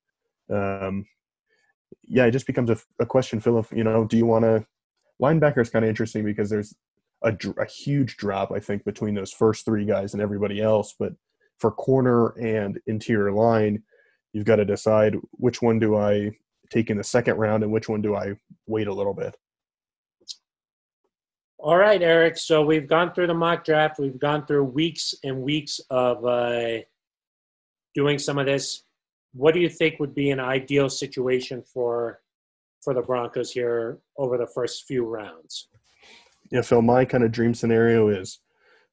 [0.50, 1.06] um,
[2.04, 3.58] yeah, it just becomes a, a question, Phil.
[3.58, 4.66] Of you know, do you want to
[5.22, 6.76] linebacker is kind of interesting because there's
[7.24, 10.96] a, a huge drop, I think, between those first three guys and everybody else.
[10.98, 11.14] But
[11.60, 13.84] for corner and interior line,
[14.34, 16.32] you've got to decide which one do I
[16.70, 18.34] take in the second round and which one do I
[18.68, 19.36] wait a little bit.
[21.58, 22.38] All right, Aric.
[22.38, 24.00] So we've gone through the mock draft.
[24.00, 26.80] We've gone through weeks and weeks of uh,
[27.94, 28.84] doing some of this.
[29.34, 32.22] What do you think would be an ideal situation for
[32.82, 35.68] for the Broncos here over the first few rounds?
[36.50, 36.82] Yeah, Phil.
[36.82, 38.40] My kind of dream scenario is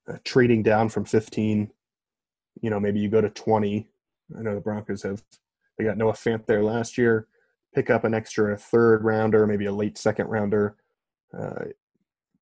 [0.09, 1.71] uh, trading down from 15.
[2.61, 3.89] You know, maybe you go to 20.
[4.37, 5.23] I know the Broncos have
[5.79, 7.29] they got Noah Fant there last year.
[7.75, 10.77] Pick up an extra third rounder, maybe a late second rounder.
[11.37, 11.67] Uh,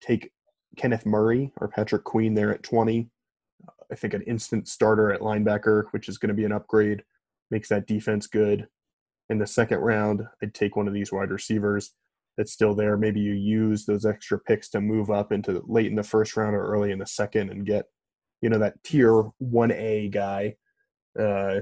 [0.00, 0.30] take
[0.76, 3.08] Kenneth Murray or Patrick Queen there at 20.
[3.90, 7.04] I think an instant starter at linebacker, which is going to be an upgrade,
[7.50, 8.68] makes that defense good.
[9.28, 11.92] In the second round, I'd take one of these wide receivers
[12.36, 12.96] that's still there.
[12.96, 16.54] Maybe you use those extra picks to move up into late in the first round
[16.54, 17.86] or early in the second and get,
[18.44, 20.56] you know, that tier 1A guy.
[21.18, 21.60] Uh,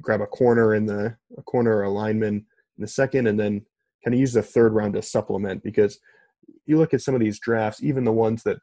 [0.00, 3.64] grab a corner in the a corner or a lineman in the second, and then
[4.04, 5.98] kind of use the third round to supplement because–
[6.66, 8.58] you look at some of these drafts, even the ones that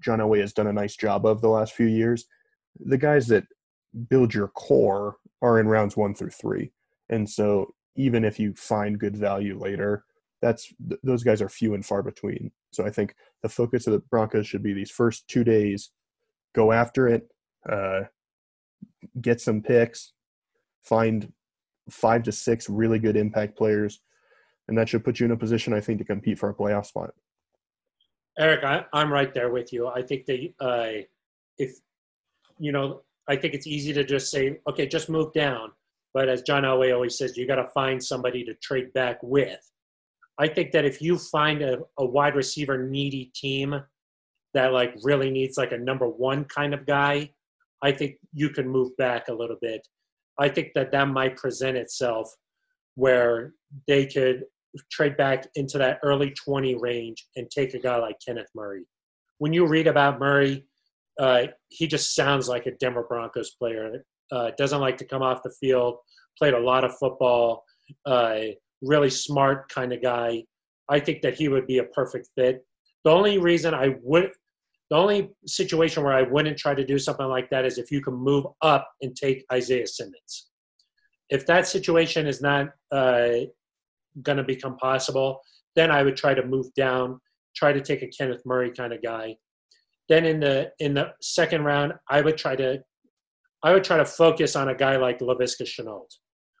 [0.00, 2.26] John Elway has done a nice job of the last few years,
[2.78, 3.44] the guys that
[4.08, 6.72] build your core are in rounds one through three.
[7.08, 10.04] And so even if you find good value later,
[10.40, 10.72] that's
[11.02, 12.52] those guys are few and far between.
[12.70, 15.90] So I think the focus of the Broncos should be these first two days,
[16.54, 17.28] go after it,
[17.68, 18.02] uh,
[19.20, 20.12] get some picks,
[20.82, 21.32] find
[21.90, 24.00] five to six really good impact players
[24.68, 26.86] and that should put you in a position, I think, to compete for a playoff
[26.86, 27.14] spot.
[28.38, 29.88] Aric, I, am right there with you.
[29.88, 31.02] I think that uh,
[31.56, 31.72] if
[32.58, 35.72] you know, I think it's easy to just say, okay, just move down.
[36.14, 39.58] But as John Elway always says, you got to find somebody to trade back with.
[40.38, 43.82] I think that if you find a, a wide receiver needy team
[44.54, 47.30] that like really needs like a number one kind of guy,
[47.82, 49.86] I think you can move back a little bit.
[50.38, 52.30] I think that that might present itself
[52.94, 53.52] where
[53.86, 54.44] they could
[54.90, 58.84] trade back into that early 20 range and take a guy like Kenneth Murray.
[59.38, 60.66] When you read about Murray,
[61.18, 64.04] uh, he just sounds like a Denver Broncos player.
[64.30, 65.96] Uh, doesn't like to come off the field,
[66.36, 67.64] played a lot of football,
[68.06, 68.40] uh,
[68.82, 70.44] really smart kind of guy.
[70.88, 72.64] I think that he would be a perfect fit.
[73.08, 74.32] The only reason I would,
[74.90, 78.02] the only situation where I wouldn't try to do something like that is if you
[78.02, 80.50] can move up and take Isaiah Simmons.
[81.30, 83.48] If that situation is not uh,
[84.20, 85.40] going to become possible,
[85.74, 87.18] then I would try to move down,
[87.56, 89.36] try to take a Kenneth Murray kind of guy.
[90.10, 92.82] Then in the in the second round, I would try to
[93.62, 96.10] I would try to focus on a guy like Laviska Shenault,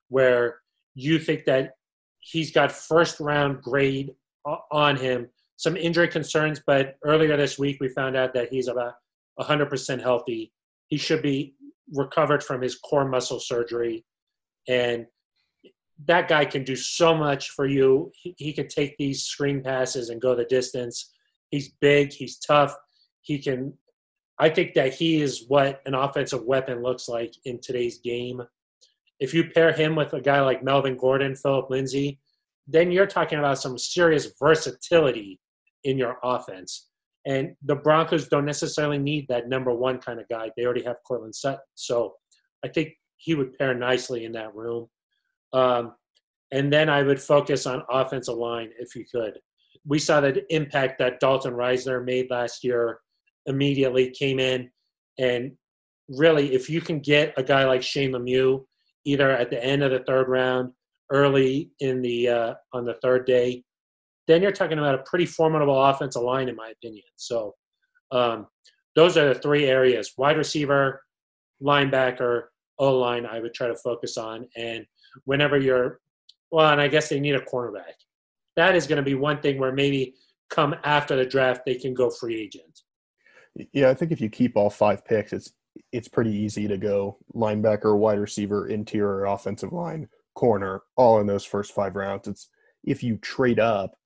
[0.08, 0.60] where
[0.94, 1.72] you think that
[2.20, 4.12] he's got first round grade
[4.72, 5.28] on him.
[5.58, 8.94] Some injury concerns, but earlier this week we found out that he's about
[9.40, 10.52] 100% healthy.
[10.86, 11.56] He should be
[11.92, 14.04] recovered from his core muscle surgery.
[14.68, 15.06] And
[16.06, 18.12] that guy can do so much for you.
[18.14, 21.12] He, he can take these screen passes and go the distance.
[21.50, 22.12] He's big.
[22.12, 22.76] He's tough.
[23.22, 23.72] He can.
[24.38, 28.42] I think that he is what an offensive weapon looks like in today's game.
[29.18, 32.20] If you pair him with a guy like Melvin Gordon, Phillip Lindsay,
[32.68, 35.40] then you're talking about some serious versatility
[35.84, 36.88] in your offense.
[37.26, 40.50] And the Broncos don't necessarily need that number one kind of guy.
[40.56, 41.60] They already have Courtland Sutton.
[41.74, 42.14] So
[42.64, 44.88] I think he would pair nicely in that room.
[45.52, 45.92] Um,
[46.52, 49.38] and then I would focus on offensive line if you could.
[49.86, 53.00] We saw that impact that Dalton Risner made last year
[53.46, 54.70] immediately came in.
[55.18, 55.52] And
[56.08, 58.64] really, if you can get a guy like Shane Lemieux,
[59.04, 60.72] either at the end of the third round,
[61.10, 63.64] early in the uh, on the third day,
[64.28, 67.04] then you're talking about a pretty formidable offensive line, in my opinion.
[67.16, 67.54] So
[68.12, 68.46] um,
[68.94, 71.02] those are the three areas: wide receiver,
[71.60, 72.44] linebacker,
[72.78, 73.26] O line.
[73.26, 74.86] I would try to focus on, and
[75.24, 76.00] whenever you're
[76.52, 77.94] well, and I guess they need a cornerback.
[78.56, 80.14] That is going to be one thing where maybe
[80.50, 82.80] come after the draft they can go free agent.
[83.72, 85.52] Yeah, I think if you keep all five picks, it's
[85.92, 91.44] it's pretty easy to go linebacker, wide receiver, interior, offensive line, corner, all in those
[91.44, 92.28] first five rounds.
[92.28, 92.48] It's
[92.84, 93.97] if you trade up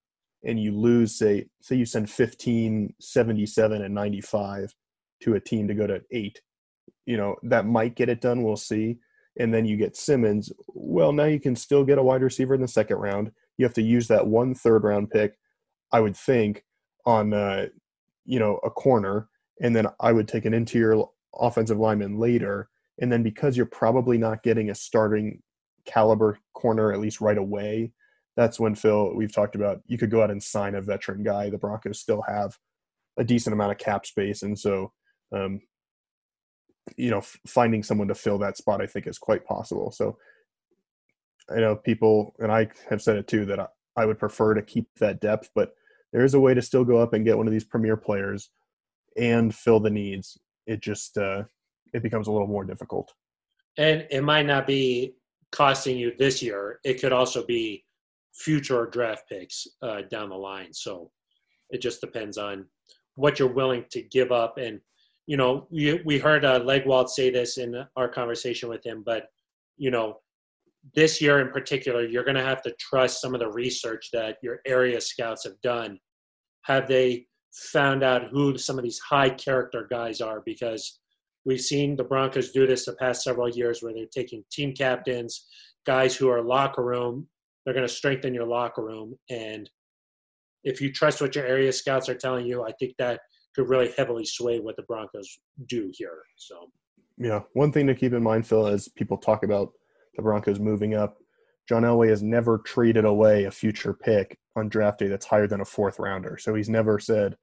[0.44, 4.74] and you lose, say, say you send 15, 77, and 95
[5.22, 6.40] to a team to go to eight,
[7.06, 8.42] you know, that might get it done.
[8.42, 8.98] We'll see
[9.38, 12.60] and then you get Simmons, well, now you can still get a wide receiver in
[12.60, 13.32] the second round.
[13.56, 15.38] You have to use that one third round pick,
[15.90, 16.64] I would think,
[17.06, 17.66] on uh,
[18.24, 19.28] you know, a corner,
[19.60, 21.02] and then I would take an interior
[21.34, 22.68] offensive lineman later.
[23.00, 25.42] And then because you're probably not getting a starting
[25.86, 27.92] caliber corner, at least right away,
[28.36, 31.50] that's when Phil, we've talked about, you could go out and sign a veteran guy.
[31.50, 32.56] The Broncos still have
[33.18, 34.42] a decent amount of cap space.
[34.42, 34.92] And so,
[35.34, 35.60] um,
[36.96, 39.92] you know, f- finding someone to fill that spot, I think, is quite possible.
[39.92, 40.16] So,
[41.50, 44.62] I know people, and I have said it too, that I, I would prefer to
[44.62, 45.74] keep that depth, but
[46.12, 48.50] there is a way to still go up and get one of these premier players
[49.16, 50.38] and fill the needs.
[50.66, 51.44] It just uh,
[51.92, 53.12] it becomes a little more difficult.
[53.76, 55.16] And it might not be
[55.50, 56.78] costing you this year.
[56.84, 57.84] It could also be
[58.34, 60.72] future draft picks uh, down the line.
[60.72, 61.10] So
[61.70, 62.66] it just depends on
[63.14, 64.58] what you're willing to give up.
[64.58, 64.80] And
[65.26, 69.26] you know, we we heard uh, Legwold say this in our conversation with him, but
[69.76, 70.18] you know,
[70.94, 74.38] this year in particular, you're going to have to trust some of the research that
[74.42, 75.98] your area scouts have done.
[76.62, 80.42] Have they found out who some of these high character guys are?
[80.44, 81.00] Because
[81.44, 85.46] we've seen the Broncos do this the past several years where they're taking team captains,
[85.86, 87.28] guys who are locker room.
[87.64, 89.14] They're going to strengthen your locker room.
[89.30, 89.68] And
[90.64, 93.20] if you trust what your area scouts are telling you, I think that
[93.54, 95.28] could really heavily sway what the Broncos
[95.66, 96.22] do here.
[96.36, 96.70] So,
[97.18, 99.72] yeah, one thing to keep in mind, Phil, as people talk about
[100.16, 101.18] the Broncos moving up.
[101.68, 105.60] John Elway has never traded away a future pick on draft day that's higher than
[105.60, 106.36] a fourth rounder.
[106.38, 107.36] So he's never said,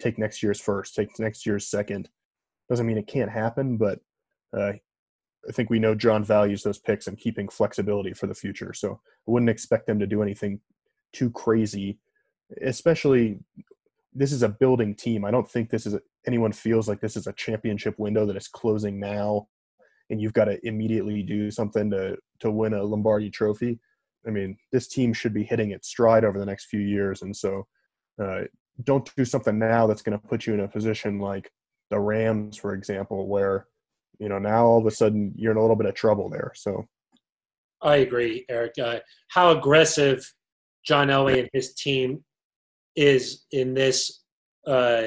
[0.00, 2.08] take next year's first, take next year's second.
[2.68, 4.00] Doesn't mean it can't happen, but
[4.56, 4.72] uh,
[5.48, 8.72] I think we know John values those picks and keeping flexibility for the future.
[8.72, 10.60] So I wouldn't expect them to do anything
[11.12, 11.98] too crazy,
[12.62, 13.40] especially
[14.14, 15.24] this is a building team.
[15.24, 18.36] I don't think this is a, anyone feels like this is a championship window that
[18.36, 19.48] is closing now
[20.10, 23.78] and you've got to immediately do something to to win a Lombardi trophy.
[24.26, 27.36] I mean, this team should be hitting its stride over the next few years, and
[27.36, 27.66] so
[28.22, 28.42] uh,
[28.84, 31.50] don't do something now that's going to put you in a position like
[31.90, 33.66] the Rams, for example, where
[34.18, 36.52] you know now all of a sudden you're in a little bit of trouble there.
[36.54, 36.86] So,
[37.82, 38.78] I agree, Aric.
[38.78, 40.32] Uh, how aggressive
[40.86, 42.24] John Elway and his team
[42.96, 44.22] is in this
[44.66, 45.02] uh,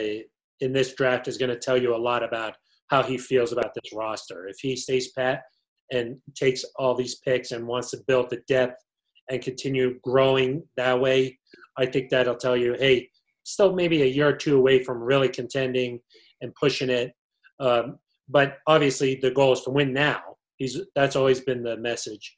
[0.60, 2.56] in this draft is going to tell you a lot about
[2.90, 4.48] how he feels about this roster.
[4.48, 5.42] If he stays pat
[5.92, 8.82] and takes all these picks and wants to build the depth
[9.30, 11.38] and continue growing that way,
[11.78, 13.10] I think that'll tell you, hey,
[13.44, 16.00] still maybe a year or two away from really contending
[16.42, 17.14] and pushing it.
[17.60, 17.98] Um,
[18.30, 20.22] but obviously, the goal is to win now.
[20.58, 22.36] He's that's always been the message,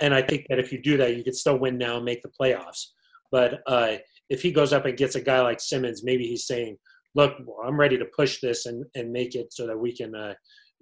[0.00, 2.22] and I think that if you do that, you can still win now and make
[2.22, 2.86] the playoffs.
[3.30, 3.96] But uh,
[4.30, 6.76] if he goes up and gets a guy like Simmons, maybe he's saying,
[7.14, 7.34] look,
[7.64, 10.34] I'm ready to push this and, and make it so that we can uh,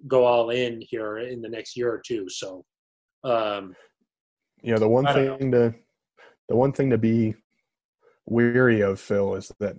[0.07, 2.29] go all in here in the next year or two.
[2.29, 2.63] So,
[3.23, 3.75] um,
[4.61, 5.69] you know, the one thing know.
[5.69, 5.75] to
[6.49, 7.35] the one thing to be
[8.25, 9.77] weary of, Phil, is that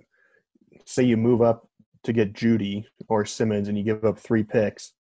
[0.85, 1.68] say you move up
[2.03, 4.93] to get Jeudy or Simmons and you give up three picks,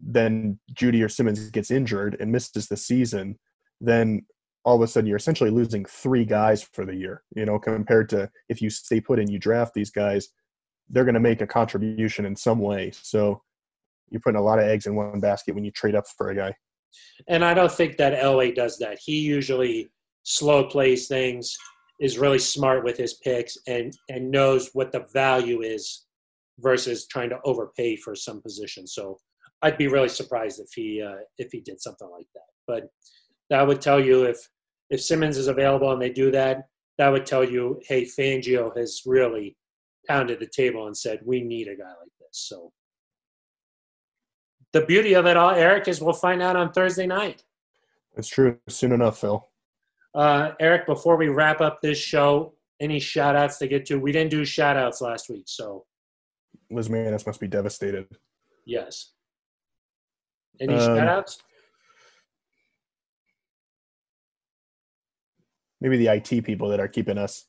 [0.00, 3.38] then Jeudy or Simmons gets injured and misses the season,
[3.80, 4.26] then
[4.64, 8.08] all of a sudden you're essentially losing three guys for the year, you know, compared
[8.10, 10.28] to if you stay put and you draft these guys
[10.92, 12.92] they're going to make a contribution in some way.
[12.94, 13.42] So
[14.10, 16.36] you're putting a lot of eggs in one basket when you trade up for a
[16.36, 16.54] guy.
[17.28, 18.98] And I don't think that Elway does that.
[19.02, 19.90] He usually
[20.22, 21.56] slow plays things,
[21.98, 26.04] is really smart with his picks, and and knows what the value is
[26.62, 28.86] versus trying to overpay for some position.
[28.86, 29.18] So
[29.62, 32.42] I'd be really surprised if he uh, if he did something like that.
[32.66, 32.84] But
[33.50, 34.38] that would tell you if
[34.90, 36.64] if Simmons is available and they do that,
[36.98, 39.56] that would tell you, hey, Fangio has really
[40.08, 42.72] pounded the table and said, "We need a guy like this." So
[44.72, 47.44] the beauty of it all, Aric, is we'll find out on Thursday night.
[48.14, 48.58] That's true.
[48.68, 49.48] Soon enough, Phil.
[50.14, 53.98] Uh, Aric, before we wrap up this show, any shout outs to get to?
[53.98, 55.84] We didn't do shout outs last week, so
[56.70, 58.06] Liz Manis must be devastated.
[58.64, 59.12] Yes.
[60.60, 61.38] Any um, shout outs?
[65.80, 67.46] Maybe the IT people that are keeping us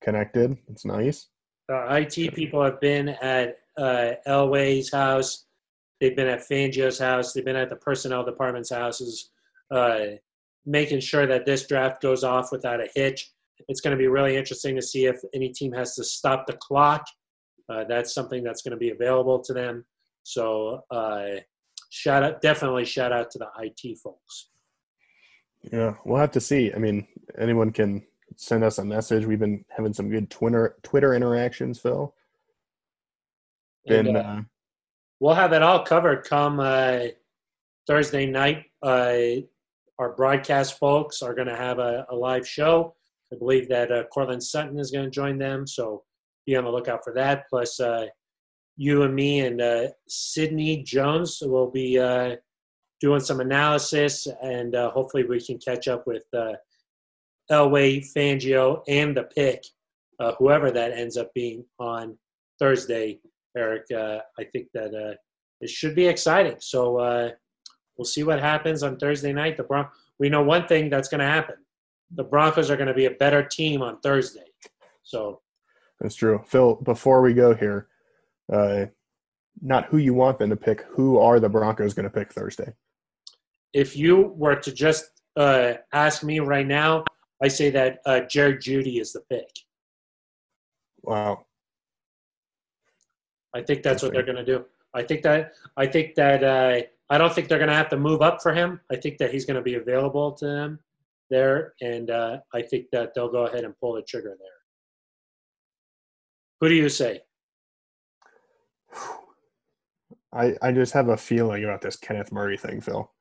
[0.00, 0.56] connected.
[0.68, 1.28] It's nice.
[1.68, 5.46] Our IT people have been at uh, Elway's house.
[6.00, 7.32] They've been at Fangio's house.
[7.32, 9.30] They've been at the personnel department's houses,
[9.70, 9.98] uh,
[10.66, 13.32] making sure that this draft goes off without a hitch.
[13.68, 16.52] It's going to be really interesting to see if any team has to stop the
[16.54, 17.04] clock.
[17.68, 19.84] Uh, that's something that's going to be available to them.
[20.22, 21.26] So, uh,
[21.90, 24.50] shout out, definitely shout out to the IT folks.
[25.72, 26.72] Yeah, we'll have to see.
[26.74, 27.06] I mean,
[27.38, 28.02] anyone can
[28.36, 29.26] send us a message.
[29.26, 32.14] We've been having some good Twitter Twitter interactions, Phil.
[33.86, 34.40] Been, and, uh, uh,
[35.20, 37.00] we'll have it all covered come uh,
[37.86, 38.64] Thursday night.
[38.82, 39.42] Uh,
[39.98, 42.94] our broadcast folks are going to have a, a, live show.
[43.32, 45.66] I believe that uh, Courtland Sutton is going to join them.
[45.66, 46.02] So
[46.46, 47.44] be on the lookout for that.
[47.48, 48.06] Plus, uh,
[48.76, 52.36] you and me and uh, Sydney Jones will be uh,
[53.00, 56.52] doing some analysis, and uh, hopefully we can catch up with uh,
[57.50, 59.62] Elway, Fangio, and the pick,
[60.18, 62.16] uh, whoever that ends up being on
[62.58, 63.20] Thursday.
[63.56, 65.16] Aric, I think that
[65.60, 66.56] it should be exciting.
[66.58, 67.32] So
[67.96, 69.56] we'll see what happens on Thursday night.
[69.56, 69.86] The Bron-
[70.18, 71.56] we know one thing that's going to happen:
[72.12, 74.46] the Broncos are going to be a better team on Thursday.
[75.04, 75.40] So
[76.04, 76.44] That's true.
[76.46, 77.88] Phil, before we go here,
[78.52, 78.86] uh,
[79.62, 82.74] not who you want them to pick, who are the Broncos going to pick Thursday?
[83.74, 87.04] if you were to just uh, ask me right now,
[87.42, 89.50] I say that uh, Jared Jeudy is the pick.
[91.02, 91.44] Wow.
[93.54, 94.64] I think that's what they're going to do.
[94.94, 97.96] I think that I think that uh, I don't think they're going to have to
[97.96, 98.80] move up for him.
[98.90, 100.78] I think that he's going to be available to them
[101.30, 104.53] there, and uh, I think that they'll go ahead and pull the trigger there.
[106.64, 107.20] Who do you say?
[110.32, 113.12] I, I just have a feeling about this Kenneth Murray thing, Phil.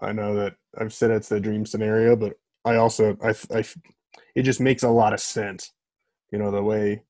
[0.00, 2.32] I know that I've said it's the dream scenario, but
[2.64, 3.64] I also I, I
[4.34, 5.72] it just makes a lot of sense.
[6.30, 7.02] You know the way.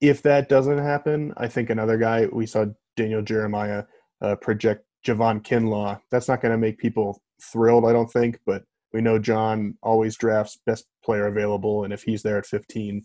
[0.00, 2.64] If that doesn't happen, I think another guy we saw
[2.96, 3.84] Daniel Jeremiah
[4.22, 6.00] uh, project Javon Kinlaw.
[6.10, 8.64] That's not going to make people thrilled, I don't think, but
[8.94, 13.02] we know John always drafts best player available, and if he's there at 15,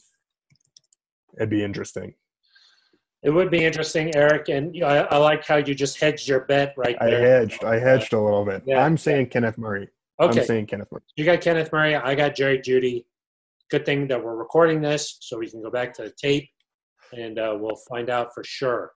[1.38, 2.14] it'd be interesting.
[3.24, 6.74] It would be interesting, Aric, and I, I like how you just hedged your bet
[6.76, 7.20] right there.
[7.20, 7.64] I hedged.
[7.64, 8.64] I hedged a little bit.
[8.66, 8.84] Yeah.
[8.84, 9.90] I'm saying Kenneth Murray.
[10.20, 11.04] Okay, I'm saying Kenneth Murray.
[11.16, 11.96] you got Kenneth Murray.
[11.96, 13.06] I got Jerry Jeudy.
[13.70, 16.50] Good thing that we're recording this, so we can go back to the tape,
[17.14, 18.92] and uh, we'll find out for sure.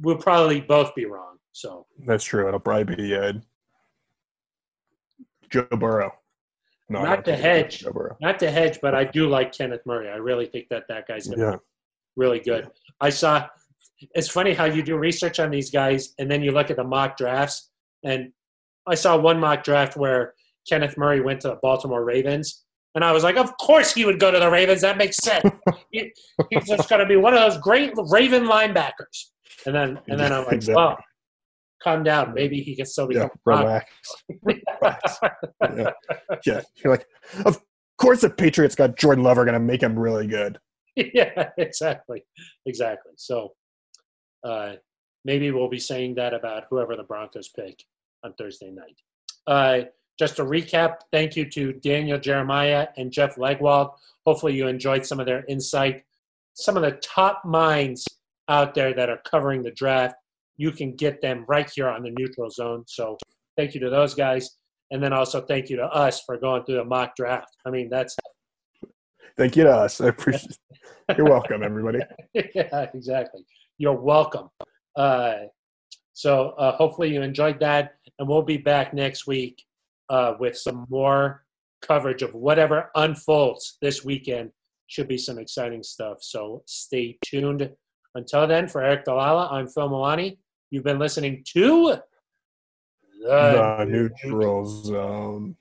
[0.00, 1.36] We'll probably both be wrong.
[1.52, 2.48] So That's true.
[2.48, 3.32] It'll probably be uh,
[5.50, 6.12] Joe Burrow.
[6.88, 8.16] No, Not to think it'll be hedge.
[8.20, 10.08] Not to hedge, but I do like Kenneth Murray.
[10.08, 11.50] I really think that that guy's gonna Yeah.
[11.56, 11.58] be
[12.16, 12.70] really good.
[13.00, 13.46] I saw.
[14.14, 16.84] It's funny how you do research on these guys, and then you look at the
[16.84, 17.70] mock drafts.
[18.04, 18.30] And
[18.86, 20.34] I saw one mock draft where
[20.68, 22.64] Kenneth Murray went to the Baltimore Ravens,
[22.94, 24.82] and I was like, of course he would go to the Ravens.
[24.82, 25.44] That makes sense.
[25.90, 26.12] he,
[26.50, 29.30] he's just going to be one of those great Raven linebackers.
[29.64, 30.74] And then, and then I'm like, Exactly.
[30.76, 30.98] well,
[31.82, 32.34] calm down.
[32.34, 33.30] Maybe he can still Yeah, become.
[33.34, 33.80] a Bronco.
[34.42, 35.20] relax.
[35.76, 35.90] yeah.
[36.46, 36.60] yeah.
[36.82, 37.06] You're like,
[37.44, 37.60] of
[37.98, 40.58] course the Patriots got Jordan Love are going to make him really good.
[40.96, 42.24] yeah, exactly,
[42.64, 43.12] exactly.
[43.16, 43.52] So
[44.44, 44.74] uh,
[45.24, 47.82] maybe we'll be saying that about whoever the Broncos pick
[48.24, 48.98] on Thursday night.
[49.46, 49.86] Uh,
[50.18, 53.92] just to recap, thank you to Daniel Jeremiah and Jeff Legwold.
[54.24, 56.04] Hopefully, you enjoyed some of their insight.
[56.54, 58.06] Some of the top minds
[58.48, 60.14] out there that are covering the draft,
[60.56, 62.84] you can get them right here on the neutral zone.
[62.86, 63.16] So,
[63.56, 64.56] thank you to those guys.
[64.90, 67.48] And then also thank you to us for going through the mock draft.
[67.66, 68.16] I mean, that's
[69.36, 70.00] Thank you to us.
[70.00, 70.56] I appreciate
[71.16, 71.98] You're welcome, everybody.
[72.34, 73.44] yeah, exactly.
[73.76, 74.48] You're welcome.
[74.96, 75.34] Uh,
[76.14, 79.62] so uh, hopefully you enjoyed that, and we'll be back next week
[80.08, 81.44] uh, with some more
[81.82, 84.50] coverage of whatever unfolds this weekend.
[84.86, 86.18] Should be some exciting stuff.
[86.22, 87.70] So stay tuned.
[88.14, 90.38] Until then, for Aric DiLalla, I'm Phil Milani.
[90.76, 91.96] You've been listening to
[93.22, 95.56] The neutral zone.